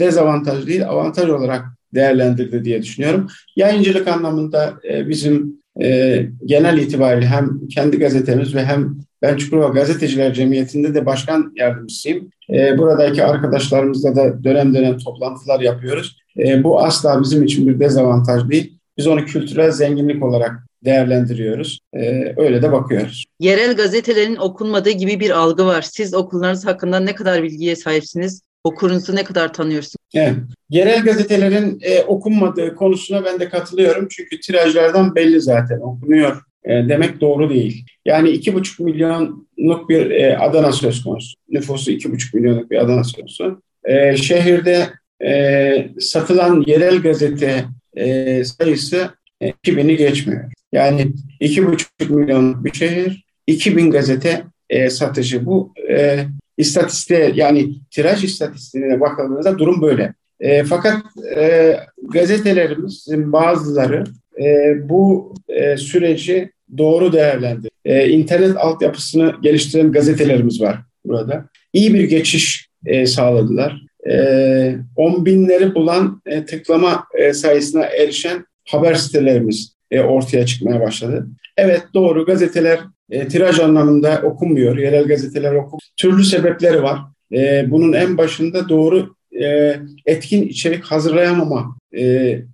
dezavantaj 0.00 0.66
değil 0.66 0.88
avantaj 0.88 1.30
olarak 1.30 1.64
değerlendirdi 1.94 2.64
diye 2.64 2.82
düşünüyorum. 2.82 3.28
Yayıncılık 3.56 4.08
anlamında 4.08 4.74
bizim 4.84 5.63
e, 5.82 6.20
genel 6.44 6.78
itibariyle 6.78 7.26
hem 7.26 7.68
kendi 7.68 7.98
gazetemiz 7.98 8.54
ve 8.54 8.64
hem 8.64 8.96
ben 9.22 9.36
Çukurova 9.36 9.68
Gazeteciler 9.68 10.34
Cemiyeti'nde 10.34 10.94
de 10.94 11.06
başkan 11.06 11.52
yardımcısıyım. 11.56 12.30
E, 12.50 12.78
buradaki 12.78 13.24
arkadaşlarımızla 13.24 14.16
da 14.16 14.44
dönem 14.44 14.74
dönem 14.74 14.98
toplantılar 14.98 15.60
yapıyoruz. 15.60 16.18
E, 16.38 16.64
bu 16.64 16.80
asla 16.80 17.22
bizim 17.22 17.42
için 17.42 17.68
bir 17.68 17.80
dezavantaj 17.80 18.50
değil. 18.50 18.78
Biz 18.98 19.06
onu 19.06 19.24
kültürel 19.24 19.70
zenginlik 19.70 20.24
olarak 20.24 20.66
değerlendiriyoruz. 20.84 21.80
Ee, 21.94 22.34
öyle 22.36 22.62
de 22.62 22.72
bakıyoruz. 22.72 23.24
Yerel 23.40 23.76
gazetelerin 23.76 24.36
okunmadığı 24.36 24.90
gibi 24.90 25.20
bir 25.20 25.30
algı 25.30 25.66
var. 25.66 25.82
Siz 25.82 26.14
okullarınız 26.14 26.66
hakkında 26.66 27.00
ne 27.00 27.14
kadar 27.14 27.42
bilgiye 27.42 27.76
sahipsiniz? 27.76 28.42
Okurunuzu 28.64 29.16
ne 29.16 29.24
kadar 29.24 29.52
tanıyorsunuz? 29.52 29.96
Evet. 30.14 30.34
Yerel 30.70 31.04
gazetelerin 31.04 31.78
e, 31.82 32.02
okunmadığı 32.02 32.74
konusuna 32.74 33.24
ben 33.24 33.40
de 33.40 33.48
katılıyorum. 33.48 34.08
Çünkü 34.10 34.40
tirajlardan 34.40 35.14
belli 35.14 35.40
zaten 35.40 35.80
okunuyor 35.80 36.42
e, 36.64 36.70
demek 36.88 37.20
doğru 37.20 37.50
değil. 37.50 37.86
Yani 38.04 38.30
iki 38.30 38.54
buçuk 38.54 38.80
milyonluk 38.80 39.88
bir 39.88 40.10
e, 40.10 40.38
Adana 40.38 40.72
söz 40.72 41.04
konusu. 41.04 41.36
Nüfusu 41.48 41.90
iki 41.90 42.12
buçuk 42.12 42.34
milyonluk 42.34 42.70
bir 42.70 42.78
Adana 42.78 43.04
söz 43.04 43.12
konusu. 43.16 43.62
E, 43.84 44.16
şehirde 44.16 44.88
e, 45.24 45.90
satılan 46.00 46.64
yerel 46.66 47.02
gazete 47.02 47.64
e, 47.96 48.44
sayısı 48.44 49.10
e, 49.40 49.50
2000'i 49.50 49.96
geçmiyor. 49.96 50.52
Yani 50.72 51.12
iki 51.40 51.66
buçuk 51.66 52.10
milyon 52.10 52.64
bir 52.64 52.72
şehir, 52.72 53.24
2000 53.46 53.90
gazete 53.90 54.44
e, 54.70 54.90
satışı. 54.90 55.46
Bu 55.46 55.72
e, 55.90 56.24
istatistiğe 56.58 57.32
yani 57.34 57.74
tiraj 57.90 58.24
istatistiğine 58.24 59.00
bakıldığında 59.00 59.58
durum 59.58 59.82
böyle. 59.82 60.14
E, 60.40 60.64
fakat 60.64 61.02
e, 61.36 61.76
gazetelerimizin 62.02 63.32
bazıları 63.32 64.04
e, 64.42 64.74
bu 64.88 65.34
e, 65.48 65.76
süreci 65.76 66.50
doğru 66.78 67.12
değerlendir. 67.12 67.70
E, 67.84 68.08
internet 68.08 68.56
altyapısını 68.56 69.34
geliştiren 69.42 69.92
gazetelerimiz 69.92 70.60
var 70.60 70.78
burada. 71.04 71.48
İyi 71.72 71.94
bir 71.94 72.04
geçiş 72.04 72.68
e, 72.86 73.06
sağladılar. 73.06 73.82
E, 74.10 74.76
on 74.96 75.26
binleri 75.26 75.74
bulan 75.74 76.22
e, 76.26 76.44
tıklama 76.44 77.04
e, 77.14 77.32
sayısına 77.32 77.84
erişen 77.84 78.46
haber 78.68 78.94
sitelerimiz 78.94 79.74
e, 79.90 80.00
ortaya 80.00 80.46
çıkmaya 80.46 80.80
başladı. 80.80 81.26
Evet 81.56 81.82
doğru 81.94 82.24
gazeteler 82.24 82.80
e, 83.10 83.28
tiraj 83.28 83.60
anlamında 83.60 84.22
okunmuyor. 84.24 84.78
Yerel 84.78 85.04
gazeteler 85.04 85.54
okum. 85.54 85.78
Türlü 85.96 86.24
sebepleri 86.24 86.82
var. 86.82 86.98
E, 87.32 87.70
bunun 87.70 87.92
en 87.92 88.18
başında 88.18 88.68
doğru 88.68 89.14
e, 89.42 89.76
etkin 90.06 90.42
içerik 90.42 90.84
hazırlayamama 90.84 91.76
e, 91.96 92.02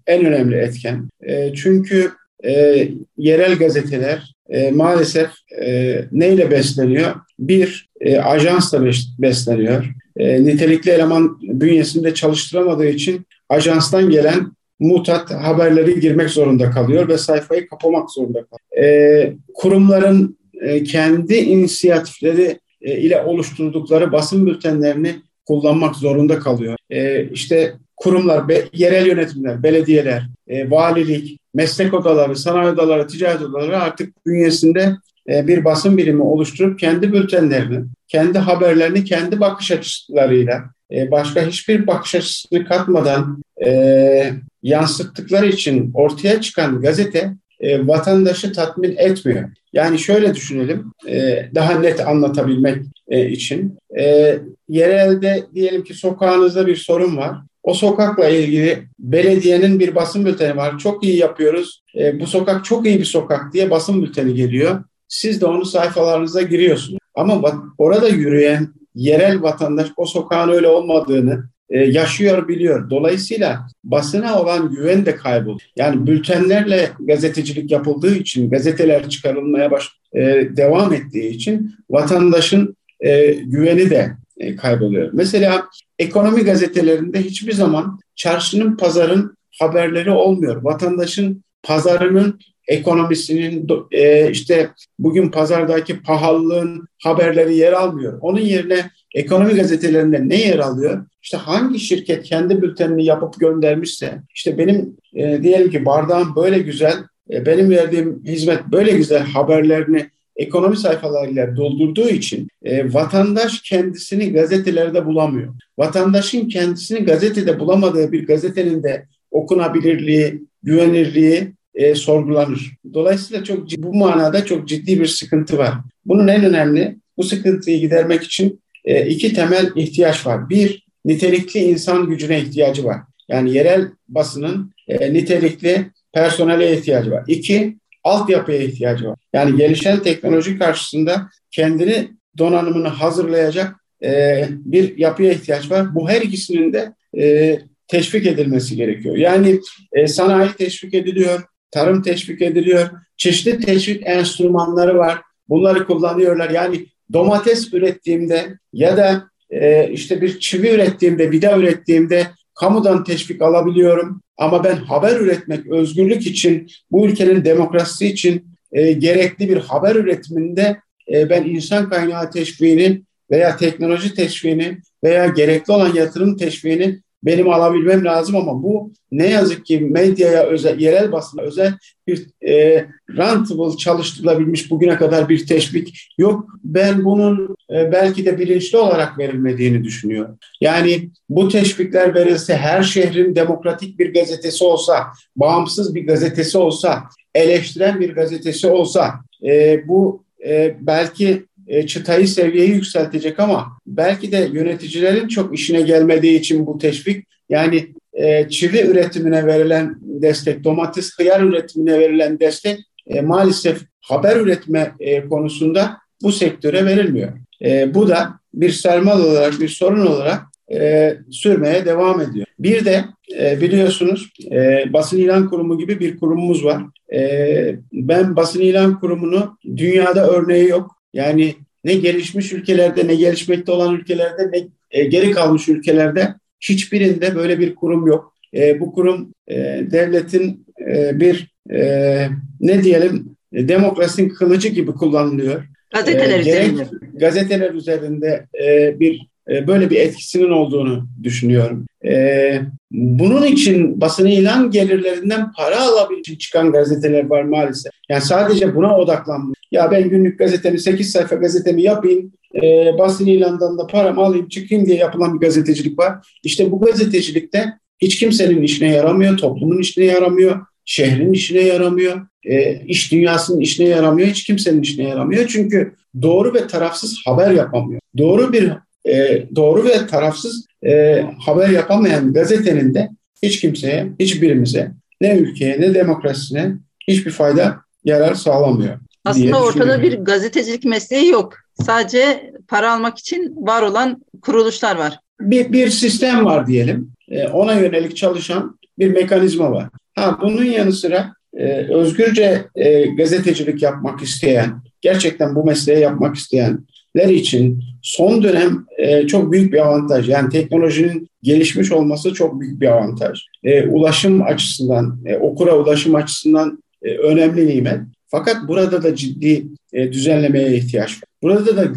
en 0.07 0.25
önemli 0.25 0.57
etken. 0.57 1.09
E, 1.23 1.55
çünkü 1.55 2.11
e, 2.45 2.89
yerel 3.19 3.59
gazeteler 3.59 4.35
e, 4.49 4.71
maalesef 4.71 5.31
e, 5.63 6.01
neyle 6.13 6.51
besleniyor? 6.51 7.15
Bir, 7.39 7.89
e, 8.01 8.19
ajansla 8.19 8.85
besleniyor. 9.19 9.85
E, 10.17 10.45
nitelikli 10.45 10.91
eleman 10.91 11.39
bünyesinde 11.43 12.15
çalıştıramadığı 12.15 12.89
için 12.89 13.27
ajanstan 13.49 14.11
gelen 14.11 14.53
mutat 14.81 15.31
haberleri 15.31 16.01
girmek 16.01 16.31
zorunda 16.31 16.71
kalıyor 16.71 17.09
ve 17.09 17.19
sayfayı 17.19 17.69
kapamak 17.69 18.11
zorunda 18.11 18.45
kalıyor. 18.45 18.89
E, 18.89 19.33
kurumların 19.55 20.40
e, 20.61 20.85
kendi 20.85 21.35
inisiyatifleri 21.35 22.59
e, 22.83 22.99
ile 22.99 23.23
oluşturdukları 23.23 24.13
basın 24.13 24.47
bültenlerini 24.47 25.17
kullanmak 25.47 25.97
zorunda 25.97 26.39
kalıyor. 26.39 26.77
E, 26.91 27.25
işte 27.25 27.75
kurumlar, 27.97 28.45
yerel 28.73 29.07
yönetimler, 29.07 29.63
belediyeler, 29.63 30.23
e, 30.49 30.71
valilik, 30.71 31.39
meslek 31.55 31.95
odaları, 31.95 32.37
sanayi 32.37 32.71
odaları, 32.71 33.07
ticaret 33.07 33.43
odaları 33.43 33.79
artık 33.79 34.27
bünyesinde 34.27 34.97
bir 35.29 35.65
basın 35.65 35.97
birimi 35.97 36.23
oluşturup 36.23 36.79
kendi 36.79 37.13
bültenlerini, 37.13 37.85
kendi 38.09 38.39
haberlerini 38.39 39.05
kendi 39.05 39.41
bakış 39.41 39.71
açılarıyla 39.71 40.65
başka 41.11 41.47
hiçbir 41.47 41.87
bakış 41.87 42.15
açısını 42.15 42.65
katmadan 42.65 43.43
e, 43.67 44.33
yansıttıkları 44.63 45.47
için 45.47 45.91
ortaya 45.95 46.41
çıkan 46.41 46.81
gazete 46.81 47.35
e, 47.61 47.87
vatandaşı 47.87 48.53
tatmin 48.53 48.95
etmiyor. 48.99 49.51
Yani 49.73 49.99
şöyle 49.99 50.35
düşünelim, 50.35 50.93
e, 51.09 51.49
daha 51.55 51.79
net 51.79 52.09
anlatabilmek 52.09 52.77
e, 53.09 53.29
için. 53.29 53.79
E, 53.99 54.39
yerelde 54.69 55.43
diyelim 55.55 55.85
ki 55.85 55.95
sokağınızda 55.95 56.67
bir 56.67 56.77
sorun 56.77 57.17
var. 57.17 57.37
O 57.63 57.75
sokakla 57.75 58.29
ilgili 58.29 58.83
belediyenin 58.99 59.81
bir 59.81 59.95
basın 59.95 60.27
bülteni 60.27 60.57
var. 60.57 60.79
Çok 60.79 61.05
iyi 61.05 61.17
yapıyoruz. 61.17 61.83
E, 61.99 62.21
bu 62.21 62.27
sokak 62.27 62.65
çok 62.65 62.87
iyi 62.87 62.99
bir 62.99 63.05
sokak 63.05 63.53
diye 63.53 63.71
basın 63.71 64.03
bülteni 64.03 64.35
geliyor. 64.35 64.85
Siz 65.09 65.41
de 65.41 65.47
onu 65.47 65.65
sayfalarınıza 65.65 66.43
giriyorsunuz. 66.43 66.99
Ama 67.15 67.43
bak, 67.43 67.55
orada 67.79 68.09
yürüyen 68.09 68.69
yerel 68.95 69.43
vatandaş 69.43 69.89
o 69.97 70.07
sokağın 70.07 70.49
öyle 70.49 70.69
olmadığını 70.69 71.45
yaşıyor 71.79 72.49
biliyor. 72.49 72.91
Dolayısıyla 72.91 73.67
basına 73.85 74.41
olan 74.41 74.71
güven 74.71 75.07
de 75.07 75.17
kayboluyor. 75.17 75.61
Yani 75.77 76.07
bültenlerle 76.07 76.91
gazetecilik 77.01 77.71
yapıldığı 77.71 78.15
için, 78.15 78.51
gazeteler 78.51 79.09
çıkarılmaya 79.09 79.71
baş, 79.71 79.89
e, 80.15 80.21
devam 80.57 80.93
ettiği 80.93 81.31
için 81.31 81.75
vatandaşın 81.91 82.77
e, 83.01 83.33
güveni 83.33 83.91
de 83.91 84.17
e, 84.39 84.57
kayboluyor. 84.57 85.11
Mesela 85.13 85.67
ekonomi 85.99 86.45
gazetelerinde 86.45 87.23
hiçbir 87.23 87.53
zaman 87.53 88.01
çarşının, 88.17 88.77
pazarın 88.77 89.35
haberleri 89.61 90.11
olmuyor. 90.11 90.63
Vatandaşın 90.63 91.45
pazarının 91.63 92.41
ekonomisinin 92.69 93.69
e, 93.93 94.31
işte 94.31 94.71
bugün 94.99 95.31
pazardaki 95.31 96.03
pahalılığın 96.03 96.89
haberleri 97.03 97.57
yer 97.57 97.73
almıyor. 97.73 98.19
Onun 98.21 98.41
yerine 98.41 98.91
ekonomi 99.15 99.55
gazetelerinde 99.55 100.29
ne 100.29 100.41
yer 100.41 100.59
alıyor? 100.59 101.07
İşte 101.23 101.37
hangi 101.37 101.81
şirket 101.81 102.23
kendi 102.23 102.63
bültenini 102.63 103.05
yapıp 103.05 103.41
göndermişse, 103.41 104.23
işte 104.35 104.59
benim 104.59 104.97
e, 105.15 105.43
diyelim 105.43 105.71
ki 105.71 105.87
bardağım 105.87 106.37
böyle 106.37 106.59
güzel, 106.59 106.97
e, 107.33 107.47
benim 107.47 107.71
verdiğim 107.71 108.23
hizmet 108.25 108.67
böyle 108.67 108.93
güzel 108.93 109.23
haberlerini 109.23 110.07
ekonomi 110.37 110.77
sayfalarıyla 110.77 111.57
doldurduğu 111.57 112.09
için 112.09 112.49
e, 112.63 112.95
vatandaş 112.95 113.61
kendisini 113.61 114.33
gazetelerde 114.33 115.07
bulamıyor. 115.07 115.55
Vatandaşın 115.79 116.49
kendisini 116.49 117.05
gazetede 117.05 117.61
bulamadığı 117.61 118.13
bir 118.13 118.27
gazetenin 118.27 118.83
de 118.83 119.07
okunabilirliği, 119.31 120.43
güvenirliği 120.63 121.53
e, 121.75 121.95
sorgulanır. 121.95 122.73
Dolayısıyla 122.95 123.45
çok 123.45 123.71
bu 123.79 123.95
manada 123.95 124.45
çok 124.45 124.69
ciddi 124.69 125.01
bir 125.01 125.07
sıkıntı 125.07 125.59
var. 125.59 125.75
Bunun 126.07 126.29
en 126.29 126.45
önemli 126.45 126.97
bu 127.17 127.23
sıkıntıyı 127.23 127.81
gidermek 127.81 128.23
için 128.23 128.61
e, 128.85 129.07
iki 129.07 129.33
temel 129.33 129.71
ihtiyaç 129.77 130.27
var. 130.27 130.51
Bir, 130.51 130.87
nitelikli 131.05 131.61
insan 131.61 132.07
gücüne 132.07 132.41
ihtiyacı 132.41 132.85
var. 132.85 132.99
Yani 133.29 133.55
yerel 133.55 133.89
basının 134.09 134.73
e, 134.89 135.13
nitelikli 135.13 135.91
personele 136.13 136.77
ihtiyacı 136.77 137.11
var. 137.11 137.25
İki, 137.27 137.77
altyapıya 138.05 138.59
ihtiyacı 138.59 139.09
var. 139.09 139.19
Yani 139.33 139.57
gelişen 139.57 140.03
teknoloji 140.03 140.59
karşısında 140.59 141.29
kendini 141.51 142.09
donanımını 142.39 142.89
hazırlayacak 142.89 143.77
e, 144.05 144.45
bir 144.51 144.99
yapıya 144.99 145.33
ihtiyaç 145.33 145.71
var. 145.71 145.95
Bu 145.95 146.09
her 146.09 146.23
ikisinin 146.23 146.73
de 146.73 146.95
e, 147.19 147.59
teşvik 147.89 148.27
edilmesi 148.27 148.77
gerekiyor. 148.77 149.17
Yani 149.17 149.61
sanayi 150.07 150.51
teşvik 150.59 150.95
ediliyor, 150.95 151.43
tarım 151.71 152.03
teşvik 152.03 152.43
ediliyor, 152.43 152.91
çeşitli 153.17 153.61
teşvik 153.61 154.03
enstrümanları 154.07 154.99
var. 154.99 155.19
Bunları 155.49 155.87
kullanıyorlar. 155.87 156.51
Yani 156.51 156.87
domates 157.13 157.75
ürettiğimde 157.75 158.59
ya 158.73 158.97
da 158.97 159.31
e, 159.51 159.91
işte 159.91 160.21
bir 160.21 160.41
çivi 160.41 160.69
ürettiğimde, 160.69 161.31
vida 161.31 161.59
ürettiğimde 161.59 162.27
kamudan 162.55 163.05
teşvik 163.05 163.43
alabiliyorum. 163.43 164.23
Ama 164.37 164.65
ben 164.65 164.77
haber 164.77 165.21
üretmek, 165.21 165.67
özgürlük 165.67 166.27
için, 166.27 166.71
bu 166.91 167.07
ülkenin 167.07 167.45
demokrasisi 167.45 168.07
için 168.07 168.47
e, 168.73 168.93
gerekli 168.93 169.49
bir 169.49 169.57
haber 169.57 169.97
üretiminde 169.97 170.77
e, 171.13 171.31
ben 171.31 171.45
insan 171.45 171.91
kaynağı 171.91 172.31
teşviğinin 172.31 173.07
veya 173.31 173.57
teknoloji 173.57 174.15
teşviğini 174.15 174.79
veya 175.05 175.27
gerekli 175.27 175.73
olan 175.73 175.95
yatırım 175.95 176.37
teşviğini 176.37 177.01
benim 177.23 177.49
alabilmem 177.49 178.05
lazım 178.05 178.37
ama 178.37 178.63
bu 178.63 178.93
ne 179.13 179.29
yazık 179.29 179.67
ki 179.67 179.81
medyaya 179.81 180.43
özel, 180.43 180.81
yerel 180.81 181.13
basına 181.13 181.43
özel 181.43 181.75
bir 182.07 182.27
e, 182.49 182.87
rentable 183.17 183.77
çalıştırılabilmiş 183.77 184.71
bugüne 184.71 184.97
kadar 184.97 185.29
bir 185.29 185.47
teşvik 185.47 186.09
yok. 186.19 186.47
Ben 186.65 187.05
bunun 187.05 187.57
e, 187.71 187.93
belki 187.93 188.27
de 188.27 188.39
bilinçli 188.39 188.79
olarak 188.79 189.19
verilmediğini 189.19 189.85
düşünüyorum. 189.85 190.39
Yani 190.61 191.11
bu 191.29 191.49
teşvikler 191.49 192.15
verilse 192.15 192.57
her 192.57 192.83
şehrin 192.83 193.35
demokratik 193.35 193.99
bir 193.99 194.15
gazetesi 194.15 194.65
olsa, 194.65 195.07
bağımsız 195.37 195.95
bir 195.95 196.07
gazetesi 196.07 196.59
olsa, 196.59 197.03
eleştiren 197.35 198.01
bir 198.01 198.15
gazetesi 198.15 198.67
olsa 198.67 199.15
e, 199.47 199.83
bu 199.89 200.25
e, 200.47 200.77
belki 200.81 201.45
çıtayı 201.87 202.29
seviyeyi 202.29 202.71
yükseltecek 202.71 203.41
ama 203.41 203.67
belki 203.87 204.33
de 204.33 204.49
yöneticilerin 204.53 205.29
çok 205.29 205.59
işine 205.59 205.81
gelmediği 205.81 206.39
için 206.39 206.67
bu 206.67 206.79
teşvik 206.79 207.27
yani 207.49 207.87
e, 208.13 208.49
çivi 208.49 208.81
üretimine 208.81 209.47
verilen 209.47 209.97
destek, 210.03 210.65
domates 210.65 211.19
hıyar 211.19 211.41
üretimine 211.41 211.99
verilen 211.99 212.41
destek 212.41 212.79
e, 213.07 213.21
maalesef 213.21 213.81
haber 214.01 214.37
üretme 214.37 214.93
e, 215.01 215.29
konusunda 215.29 215.97
bu 216.23 216.33
sektöre 216.33 216.85
verilmiyor. 216.85 217.33
E, 217.65 217.95
bu 217.95 218.09
da 218.09 218.41
bir 218.55 218.71
sermal 218.71 219.21
olarak, 219.21 219.61
bir 219.61 219.69
sorun 219.69 220.07
olarak 220.07 220.43
e, 220.73 221.17
sürmeye 221.31 221.85
devam 221.85 222.21
ediyor. 222.21 222.47
Bir 222.59 222.85
de 222.85 223.05
e, 223.41 223.61
biliyorsunuz 223.61 224.33
e, 224.53 224.85
basın 224.93 225.19
ilan 225.19 225.51
kurumu 225.51 225.79
gibi 225.79 226.01
bir 226.01 226.19
kurumumuz 226.19 226.65
var. 226.65 226.83
E, 227.15 227.77
ben 227.93 228.37
basın 228.37 228.61
ilan 228.61 229.01
kurumunu 229.01 229.59
dünyada 229.77 230.29
örneği 230.29 230.69
yok. 230.69 231.00
Yani 231.15 231.55
ne 231.85 231.95
gelişmiş 231.95 232.53
ülkelerde 232.53 233.07
ne 233.07 233.15
gelişmekte 233.15 233.73
olan 233.73 233.95
ülkelerde 233.95 234.51
ne 234.53 234.69
e, 234.91 235.05
geri 235.05 235.31
kalmış 235.31 235.69
ülkelerde 235.69 236.35
hiçbirinde 236.61 237.35
böyle 237.35 237.59
bir 237.59 237.75
kurum 237.75 238.07
yok. 238.07 238.37
E, 238.55 238.81
bu 238.81 238.93
kurum 238.93 239.35
e, 239.49 239.57
devletin 239.91 240.67
e, 240.89 241.21
bir 241.21 241.55
e, 241.73 242.29
ne 242.61 242.85
diyelim 242.85 243.37
e, 243.53 243.69
demokrasinin 243.69 244.29
kılıcı 244.29 244.69
gibi 244.69 244.93
kullanılıyor. 244.93 245.65
Gazeteler 245.95 246.39
e, 246.39 246.41
üzerinde. 246.41 246.83
Gazeteler 247.15 247.75
üzerinde 247.75 248.47
e, 248.65 249.01
bir 249.01 249.30
böyle 249.67 249.91
bir 249.91 249.97
etkisinin 249.97 250.51
olduğunu 250.51 251.09
düşünüyorum. 251.23 251.87
E, 252.05 252.61
bunun 252.91 253.47
için 253.47 254.01
basın 254.01 254.27
ilan 254.27 254.71
gelirlerinden 254.71 255.53
para 255.53 255.83
alabilmek 255.83 256.21
için 256.21 256.37
çıkan 256.37 256.73
gazeteler 256.73 257.27
var 257.27 257.43
maalesef. 257.43 257.93
Yani 258.09 258.23
sadece 258.23 258.75
buna 258.75 258.99
odaklanmış. 258.99 259.59
Ya 259.71 259.91
ben 259.91 260.09
günlük 260.09 260.39
gazetemi 260.39 260.79
8 260.79 261.13
sayfa 261.13 261.37
gazetemi 261.37 261.83
yapayım, 261.83 262.33
e, 262.63 262.91
basın 262.99 263.27
ilandan 263.27 263.79
da 263.79 263.87
paramı 263.87 264.21
alayım 264.21 264.49
çıkayım 264.49 264.87
diye 264.87 264.97
yapılan 264.97 265.35
bir 265.35 265.47
gazetecilik 265.47 265.99
var. 265.99 266.15
İşte 266.45 266.71
bu 266.71 266.81
gazetecilikte 266.81 267.65
hiç 267.99 268.19
kimsenin 268.19 268.63
işine 268.63 268.93
yaramıyor, 268.93 269.37
toplumun 269.37 269.79
işine 269.79 270.05
yaramıyor, 270.05 270.61
şehrin 270.85 271.33
işine 271.33 271.61
yaramıyor, 271.61 272.27
e, 272.45 272.81
iş 272.87 273.13
dünyasının 273.13 273.61
işine 273.61 273.89
yaramıyor, 273.89 274.29
hiç 274.29 274.45
kimsenin 274.45 274.83
işine 274.83 275.09
yaramıyor. 275.09 275.47
Çünkü 275.47 275.95
doğru 276.23 276.55
ve 276.55 276.67
tarafsız 276.67 277.23
haber 277.25 277.51
yapamıyor. 277.51 278.01
Doğru 278.19 278.53
bir 278.53 278.73
e, 279.09 279.47
doğru 279.57 279.85
ve 279.85 280.07
tarafsız 280.07 280.67
e, 280.87 281.25
haber 281.47 281.69
yapamayan 281.69 282.33
gazetenin 282.33 282.95
de 282.95 283.09
hiç 283.43 283.61
kimseye, 283.61 284.07
hiçbirimize, 284.21 284.93
ne 285.21 285.37
ülkeye 285.37 285.81
ne 285.81 285.95
demokrasisine 285.95 286.73
hiçbir 287.09 287.31
fayda 287.31 287.77
yarar 288.05 288.35
sağlamıyor. 288.35 288.99
Aslında 289.25 289.63
ortada 289.63 290.03
bir 290.03 290.19
gazetecilik 290.19 290.85
mesleği 290.85 291.29
yok. 291.29 291.55
Sadece 291.83 292.53
para 292.69 292.93
almak 292.93 293.19
için 293.19 293.55
var 293.57 293.83
olan 293.83 294.25
kuruluşlar 294.43 294.97
var. 294.97 295.19
Bir, 295.41 295.73
bir 295.73 295.91
sistem 295.91 296.45
var 296.45 296.67
diyelim. 296.67 297.13
E, 297.29 297.49
ona 297.49 297.75
yönelik 297.75 298.17
çalışan 298.17 298.79
bir 298.99 299.11
mekanizma 299.11 299.73
var. 299.73 299.89
Ha, 300.15 300.39
bunun 300.43 300.65
yanı 300.65 300.93
sıra 300.93 301.33
e, 301.55 301.65
özgürce 301.95 302.65
e, 302.75 303.07
gazetecilik 303.07 303.83
yapmak 303.83 304.23
isteyen, 304.23 304.83
gerçekten 305.01 305.55
bu 305.55 305.65
mesleği 305.65 306.01
yapmak 306.01 306.37
isteyenler 306.37 306.81
için 307.15 307.83
son 308.03 308.43
dönem 308.43 308.87
e, 308.99 309.27
çok 309.27 309.53
büyük 309.53 309.73
bir 309.73 309.87
avantaj. 309.87 310.29
Yani 310.29 310.51
teknolojinin 310.51 311.29
gelişmiş 311.43 311.93
olması 311.93 312.35
çok 312.35 312.61
büyük 312.61 312.81
bir 312.81 312.87
avantaj. 312.87 313.41
E, 313.65 313.83
ulaşım 313.87 314.43
açısından, 314.43 315.19
e, 315.27 315.37
okura 315.37 315.79
ulaşım 315.79 316.15
açısından 316.15 316.83
e, 317.03 317.17
önemli 317.17 317.67
nimet. 317.67 318.01
Fakat 318.27 318.57
burada 318.69 319.03
da 319.03 319.15
ciddi 319.15 319.67
düzenlemeye 319.95 320.77
ihtiyaç 320.77 321.11
var. 321.11 321.23
Burada 321.43 321.77
da 321.77 321.95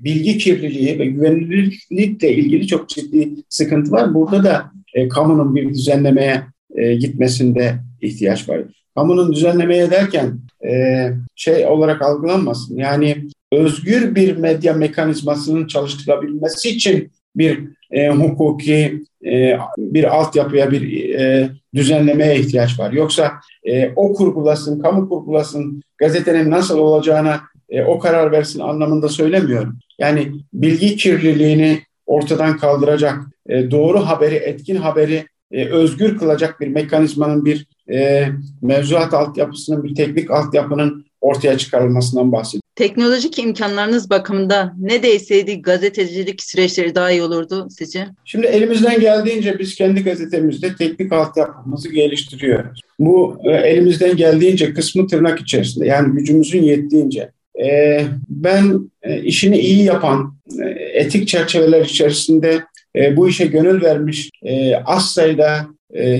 bilgi 0.00 0.38
kirliliği 0.38 0.98
ve 0.98 1.06
güvenilirlikle 1.06 2.34
ilgili 2.34 2.66
çok 2.66 2.88
ciddi 2.88 3.28
sıkıntı 3.48 3.92
var. 3.92 4.14
Burada 4.14 4.44
da 4.44 4.70
kamunun 5.10 5.56
bir 5.56 5.68
düzenlemeye 5.68 6.42
gitmesinde 6.98 7.74
ihtiyaç 8.00 8.48
var. 8.48 8.60
Kamunun 8.94 9.32
düzenlemeye 9.32 9.90
derken 9.90 10.38
şey 11.34 11.66
olarak 11.66 12.02
algılanmasın. 12.02 12.76
Yani 12.76 13.28
özgür 13.56 14.14
bir 14.14 14.36
medya 14.36 14.72
mekanizmasının 14.72 15.66
çalıştırılabilmesi 15.66 16.68
için 16.68 17.12
bir 17.36 17.60
e, 17.90 18.08
hukuki 18.08 19.02
e, 19.26 19.58
bir 19.78 20.16
altyapıya, 20.16 20.70
bir 20.70 21.14
e, 21.14 21.50
düzenlemeye 21.74 22.38
ihtiyaç 22.38 22.78
var. 22.78 22.92
Yoksa 22.92 23.32
e, 23.64 23.92
o 23.96 24.14
kurgulasın, 24.14 24.80
kamu 24.80 25.08
kurgulasın, 25.08 25.82
gazetenin 25.98 26.50
nasıl 26.50 26.78
olacağına 26.78 27.40
e, 27.68 27.84
o 27.84 27.98
karar 27.98 28.32
versin 28.32 28.60
anlamında 28.60 29.08
söylemiyorum. 29.08 29.78
Yani 29.98 30.32
bilgi 30.52 30.96
kirliliğini 30.96 31.82
ortadan 32.06 32.56
kaldıracak, 32.56 33.18
e, 33.48 33.70
doğru 33.70 34.00
haberi, 34.00 34.34
etkin 34.34 34.76
haberi 34.76 35.26
e, 35.52 35.66
özgür 35.68 36.18
kılacak 36.18 36.60
bir 36.60 36.68
mekanizmanın, 36.68 37.44
bir 37.44 37.66
e, 37.92 38.28
mevzuat 38.62 39.14
altyapısının, 39.14 39.84
bir 39.84 39.94
teknik 39.94 40.30
altyapının 40.30 41.04
ortaya 41.20 41.58
çıkarılmasından 41.58 42.32
bahsediyorum. 42.32 42.63
Teknolojik 42.76 43.38
imkanlarınız 43.38 44.10
bakımında 44.10 44.74
ne 44.78 45.02
değseydi 45.02 45.62
gazetecilik 45.62 46.42
süreçleri 46.42 46.94
daha 46.94 47.10
iyi 47.10 47.22
olurdu 47.22 47.68
sizce? 47.70 48.06
Şimdi 48.24 48.46
elimizden 48.46 49.00
geldiğince 49.00 49.58
biz 49.58 49.74
kendi 49.74 50.04
gazetemizde 50.04 50.76
teknik 50.76 51.12
altyapımızı 51.12 51.88
geliştiriyoruz. 51.88 52.80
Bu 52.98 53.38
e, 53.44 53.50
elimizden 53.50 54.16
geldiğince 54.16 54.74
kısmı 54.74 55.06
tırnak 55.06 55.40
içerisinde 55.40 55.86
yani 55.86 56.14
gücümüzün 56.14 56.62
yettiğince. 56.62 57.30
E, 57.64 58.00
ben 58.28 58.90
e, 59.02 59.22
işini 59.22 59.58
iyi 59.58 59.84
yapan, 59.84 60.34
etik 60.92 61.28
çerçeveler 61.28 61.84
içerisinde 61.84 62.62
bu 63.16 63.28
işe 63.28 63.46
gönül 63.46 63.82
vermiş 63.82 64.30
az 64.84 65.12
sayıda 65.12 65.66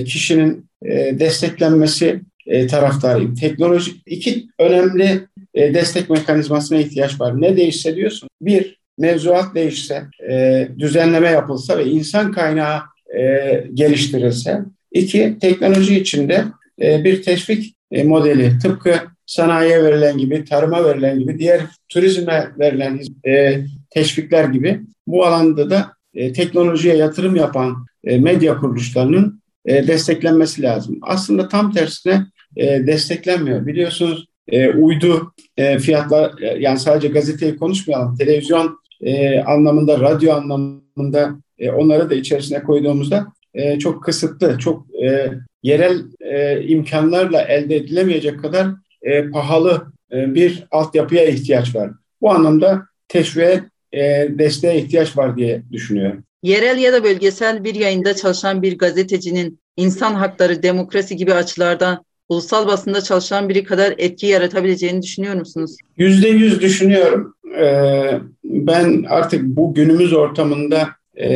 kişinin 0.05 0.65
desteklenmesi 1.11 2.21
taraftarıyım. 2.69 3.35
Teknoloji 3.35 3.91
iki 4.05 4.45
önemli 4.59 5.21
e, 5.55 5.73
destek 5.73 6.09
mekanizmasına 6.09 6.77
ihtiyaç 6.77 7.19
var. 7.21 7.41
Ne 7.41 7.57
değişse 7.57 7.95
diyorsun? 7.95 8.29
Bir, 8.41 8.79
mevzuat 8.97 9.55
değişse, 9.55 10.03
e, 10.29 10.67
düzenleme 10.79 11.27
yapılsa 11.27 11.77
ve 11.77 11.85
insan 11.85 12.31
kaynağı 12.31 12.81
e, 13.17 13.63
geliştirilse. 13.73 14.59
İki, 14.91 15.37
teknoloji 15.41 15.99
içinde 15.99 16.45
e, 16.81 17.03
bir 17.03 17.23
teşvik 17.23 17.75
e, 17.91 18.03
modeli 18.03 18.59
tıpkı 18.59 18.95
sanayiye 19.25 19.83
verilen 19.83 20.17
gibi, 20.17 20.45
tarıma 20.45 20.85
verilen 20.85 21.19
gibi, 21.19 21.39
diğer 21.39 21.61
turizme 21.89 22.47
verilen 22.59 22.99
e, 23.27 23.61
teşvikler 23.89 24.43
gibi 24.43 24.81
bu 25.07 25.25
alanda 25.25 25.69
da 25.69 25.91
e, 26.13 26.33
teknolojiye 26.33 26.95
yatırım 26.95 27.35
yapan 27.35 27.85
e, 28.03 28.17
medya 28.17 28.57
kuruluşlarının 28.57 29.41
e, 29.65 29.87
desteklenmesi 29.87 30.61
lazım. 30.61 30.99
Aslında 31.01 31.47
tam 31.47 31.71
tersine 31.71 32.25
e, 32.57 32.87
desteklenmiyor. 32.87 33.65
Biliyorsunuz 33.65 34.25
e, 34.47 34.69
uydu 34.69 35.33
e, 35.57 35.79
fiyatlar 35.79 36.41
e, 36.41 36.57
yani 36.59 36.79
sadece 36.79 37.07
gazeteyi 37.07 37.57
konuşmayalım. 37.57 38.15
Televizyon 38.17 38.79
e, 39.01 39.39
anlamında, 39.39 39.99
radyo 39.99 40.33
anlamında 40.33 41.35
e, 41.59 41.71
onları 41.71 42.09
da 42.09 42.15
içerisine 42.15 42.63
koyduğumuzda 42.63 43.27
e, 43.53 43.79
çok 43.79 44.03
kısıtlı, 44.03 44.59
çok 44.59 44.85
e, 45.03 45.31
yerel 45.63 46.01
e, 46.21 46.63
imkanlarla 46.63 47.41
elde 47.41 47.75
edilemeyecek 47.75 48.39
kadar 48.41 48.67
e, 49.01 49.29
pahalı 49.29 49.85
e, 50.11 50.35
bir 50.35 50.63
altyapıya 50.71 51.25
ihtiyaç 51.25 51.75
var. 51.75 51.91
Bu 52.21 52.31
anlamda 52.31 52.85
teşviğe, 53.07 53.63
e, 53.93 54.27
desteğe 54.29 54.77
ihtiyaç 54.77 55.17
var 55.17 55.37
diye 55.37 55.61
düşünüyorum. 55.71 56.23
Yerel 56.43 56.77
ya 56.77 56.93
da 56.93 57.03
bölgesel 57.03 57.63
bir 57.63 57.75
yayında 57.75 58.15
çalışan 58.15 58.61
bir 58.61 58.77
gazetecinin 58.77 59.59
insan 59.77 60.13
hakları, 60.13 60.63
demokrasi 60.63 61.15
gibi 61.15 61.33
açılardan 61.33 62.05
ulusal 62.29 62.67
basında 62.67 63.01
çalışan 63.01 63.49
biri 63.49 63.63
kadar 63.63 63.93
etki 63.97 64.27
yaratabileceğini 64.27 65.01
düşünüyor 65.01 65.35
musunuz? 65.35 65.77
Yüzde 65.97 66.27
yüz 66.27 66.61
düşünüyorum. 66.61 67.35
Ee, 67.59 68.19
ben 68.43 69.05
artık 69.09 69.43
bu 69.43 69.73
günümüz 69.73 70.13
ortamında 70.13 70.89
e, 71.15 71.29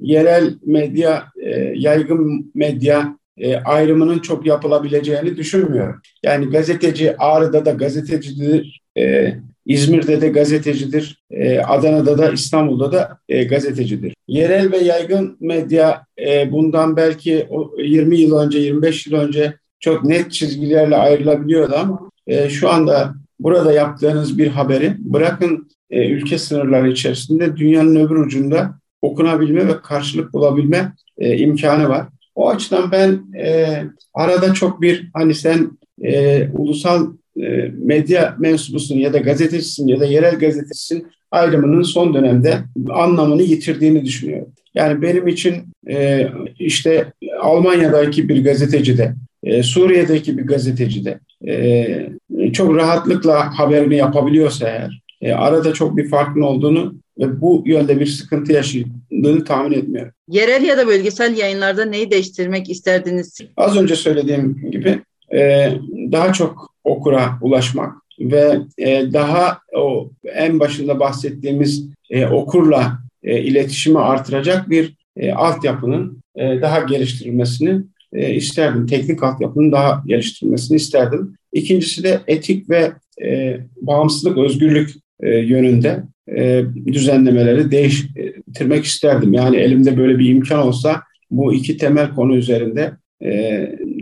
yerel 0.00 0.54
medya, 0.66 1.24
e, 1.42 1.50
yaygın 1.74 2.50
medya 2.54 3.18
e, 3.38 3.56
ayrımının 3.56 4.18
çok 4.18 4.46
yapılabileceğini 4.46 5.36
düşünmüyorum. 5.36 6.00
Yani 6.22 6.50
gazeteci 6.50 7.16
Ağrı'da 7.16 7.64
da 7.64 7.70
gazetecidir, 7.70 8.82
e, 8.98 9.34
İzmir'de 9.66 10.20
de 10.20 10.28
gazetecidir, 10.28 11.22
e, 11.30 11.58
Adana'da 11.58 12.18
da 12.18 12.30
İstanbul'da 12.30 12.92
da 12.92 13.18
e, 13.28 13.44
gazetecidir. 13.44 14.14
Yerel 14.28 14.72
ve 14.72 14.78
yaygın 14.78 15.36
medya 15.40 16.06
e, 16.26 16.52
bundan 16.52 16.96
belki 16.96 17.46
20 17.78 18.16
yıl 18.16 18.38
önce, 18.38 18.58
25 18.58 19.06
yıl 19.06 19.14
önce 19.14 19.54
çok 19.80 20.04
net 20.04 20.32
çizgilerle 20.32 20.96
ayrılabiliyordu 20.96 21.74
ama 21.76 22.10
e, 22.26 22.48
şu 22.48 22.70
anda 22.70 23.14
burada 23.40 23.72
yaptığınız 23.72 24.38
bir 24.38 24.48
haberi 24.48 24.96
bırakın 24.98 25.68
e, 25.90 26.08
ülke 26.08 26.38
sınırları 26.38 26.90
içerisinde 26.90 27.56
dünyanın 27.56 27.96
öbür 27.96 28.16
ucunda 28.16 28.78
okunabilme 29.02 29.68
ve 29.68 29.80
karşılık 29.82 30.32
bulabilme 30.32 30.92
e, 31.18 31.36
imkanı 31.38 31.88
var. 31.88 32.06
O 32.34 32.48
açıdan 32.48 32.92
ben 32.92 33.38
e, 33.38 33.82
arada 34.14 34.54
çok 34.54 34.82
bir 34.82 35.10
hani 35.14 35.34
sen 35.34 35.70
e, 36.02 36.48
ulusal 36.48 37.06
e, 37.36 37.72
medya 37.78 38.36
mensubusun 38.38 38.96
ya 38.96 39.12
da 39.12 39.18
gazetecisin 39.18 39.86
ya 39.86 40.00
da 40.00 40.06
yerel 40.06 40.38
gazetecisin 40.38 41.06
ayrımının 41.30 41.82
son 41.82 42.14
dönemde 42.14 42.58
anlamını 42.90 43.42
yitirdiğini 43.42 44.04
düşünüyorum. 44.04 44.48
Yani 44.74 45.02
benim 45.02 45.28
için 45.28 45.54
e, 45.90 46.28
işte 46.58 47.12
Almanya'daki 47.40 48.28
bir 48.28 48.44
gazeteci 48.44 48.98
de 48.98 49.14
e, 49.42 49.62
Suriye'deki 49.62 50.38
bir 50.38 50.46
gazeteci 50.46 51.04
de 51.04 51.20
e, 51.48 52.52
çok 52.52 52.76
rahatlıkla 52.76 53.58
haberini 53.58 53.96
yapabiliyorsa 53.96 54.68
eğer 54.68 55.02
e, 55.20 55.32
arada 55.32 55.72
çok 55.72 55.96
bir 55.96 56.08
farkın 56.08 56.40
olduğunu 56.40 56.94
ve 57.18 57.40
bu 57.40 57.62
yönde 57.66 58.00
bir 58.00 58.06
sıkıntı 58.06 58.52
yaşadığını 58.52 59.44
tahmin 59.44 59.72
etmiyorum. 59.72 60.12
Yerel 60.28 60.64
ya 60.64 60.78
da 60.78 60.86
bölgesel 60.86 61.36
yayınlarda 61.36 61.84
neyi 61.84 62.10
değiştirmek 62.10 62.70
isterdiniz? 62.70 63.38
Az 63.56 63.76
önce 63.76 63.96
söylediğim 63.96 64.70
gibi 64.70 65.00
e, 65.34 65.70
daha 66.12 66.32
çok 66.32 66.74
okura 66.84 67.38
ulaşmak 67.42 67.94
ve 68.20 68.58
e, 68.78 69.12
daha 69.12 69.58
o 69.76 70.10
en 70.24 70.60
başında 70.60 71.00
bahsettiğimiz 71.00 71.86
e, 72.10 72.26
okurla 72.26 72.98
e, 73.22 73.40
iletişimi 73.40 73.98
artıracak 73.98 74.70
bir 74.70 74.94
e, 75.16 75.32
altyapının 75.32 76.22
e, 76.36 76.62
daha 76.62 76.80
geliştirilmesini 76.80 77.80
e, 78.12 78.34
isterdim. 78.34 78.86
Teknik 78.86 79.22
altyapının 79.22 79.72
daha 79.72 80.02
geliştirilmesini 80.06 80.76
isterdim. 80.76 81.34
İkincisi 81.52 82.02
de 82.02 82.20
etik 82.26 82.70
ve 82.70 82.92
e, 83.24 83.60
bağımsızlık, 83.80 84.38
özgürlük 84.38 84.90
e, 85.20 85.30
yönünde 85.38 86.02
e, 86.36 86.64
düzenlemeleri 86.86 87.70
değiştirmek 87.70 88.84
isterdim. 88.84 89.32
Yani 89.32 89.56
elimde 89.56 89.96
böyle 89.96 90.18
bir 90.18 90.28
imkan 90.28 90.58
olsa 90.58 91.02
bu 91.30 91.54
iki 91.54 91.76
temel 91.76 92.14
konu 92.14 92.36
üzerinde 92.36 92.92
e, 93.22 93.30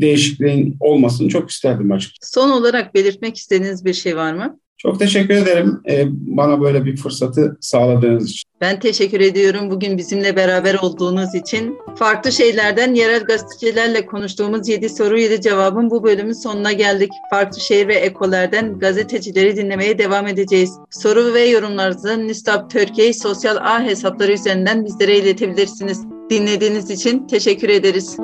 değişikliğin 0.00 0.76
olmasını 0.80 1.28
çok 1.28 1.50
isterdim 1.50 1.92
açıkçası. 1.92 2.32
Son 2.32 2.50
olarak 2.50 2.94
belirtmek 2.94 3.36
istediğiniz 3.36 3.84
bir 3.84 3.92
şey 3.92 4.16
var 4.16 4.32
mı? 4.32 4.58
Çok 4.78 4.98
teşekkür 4.98 5.34
ederim 5.34 5.80
e, 5.88 6.04
bana 6.10 6.60
böyle 6.60 6.84
bir 6.84 6.96
fırsatı 6.96 7.56
sağladığınız 7.60 8.30
için. 8.30 8.50
Ben 8.60 8.80
teşekkür 8.80 9.20
ediyorum 9.20 9.70
bugün 9.70 9.98
bizimle 9.98 10.36
beraber 10.36 10.74
olduğunuz 10.74 11.34
için. 11.34 11.78
Farklı 11.98 12.32
şeylerden 12.32 12.94
yerel 12.94 13.24
gazetecilerle 13.24 14.06
konuştuğumuz 14.06 14.68
7 14.68 14.88
soru 14.88 15.18
7 15.18 15.40
cevabın 15.40 15.90
bu 15.90 16.04
bölümün 16.04 16.32
sonuna 16.32 16.72
geldik. 16.72 17.10
Farklı 17.30 17.60
şehir 17.60 17.88
ve 17.88 17.94
ekolerden 17.94 18.78
gazetecileri 18.78 19.56
dinlemeye 19.56 19.98
devam 19.98 20.26
edeceğiz. 20.26 20.78
Soru 20.90 21.34
ve 21.34 21.40
yorumlarınızı 21.40 22.26
Nistap 22.26 22.70
Türkiye 22.70 23.12
sosyal 23.12 23.56
ağ 23.56 23.84
hesapları 23.84 24.32
üzerinden 24.32 24.84
bizlere 24.84 25.18
iletebilirsiniz. 25.18 26.04
Dinlediğiniz 26.30 26.90
için 26.90 27.26
teşekkür 27.26 27.68
ederiz. 27.68 28.16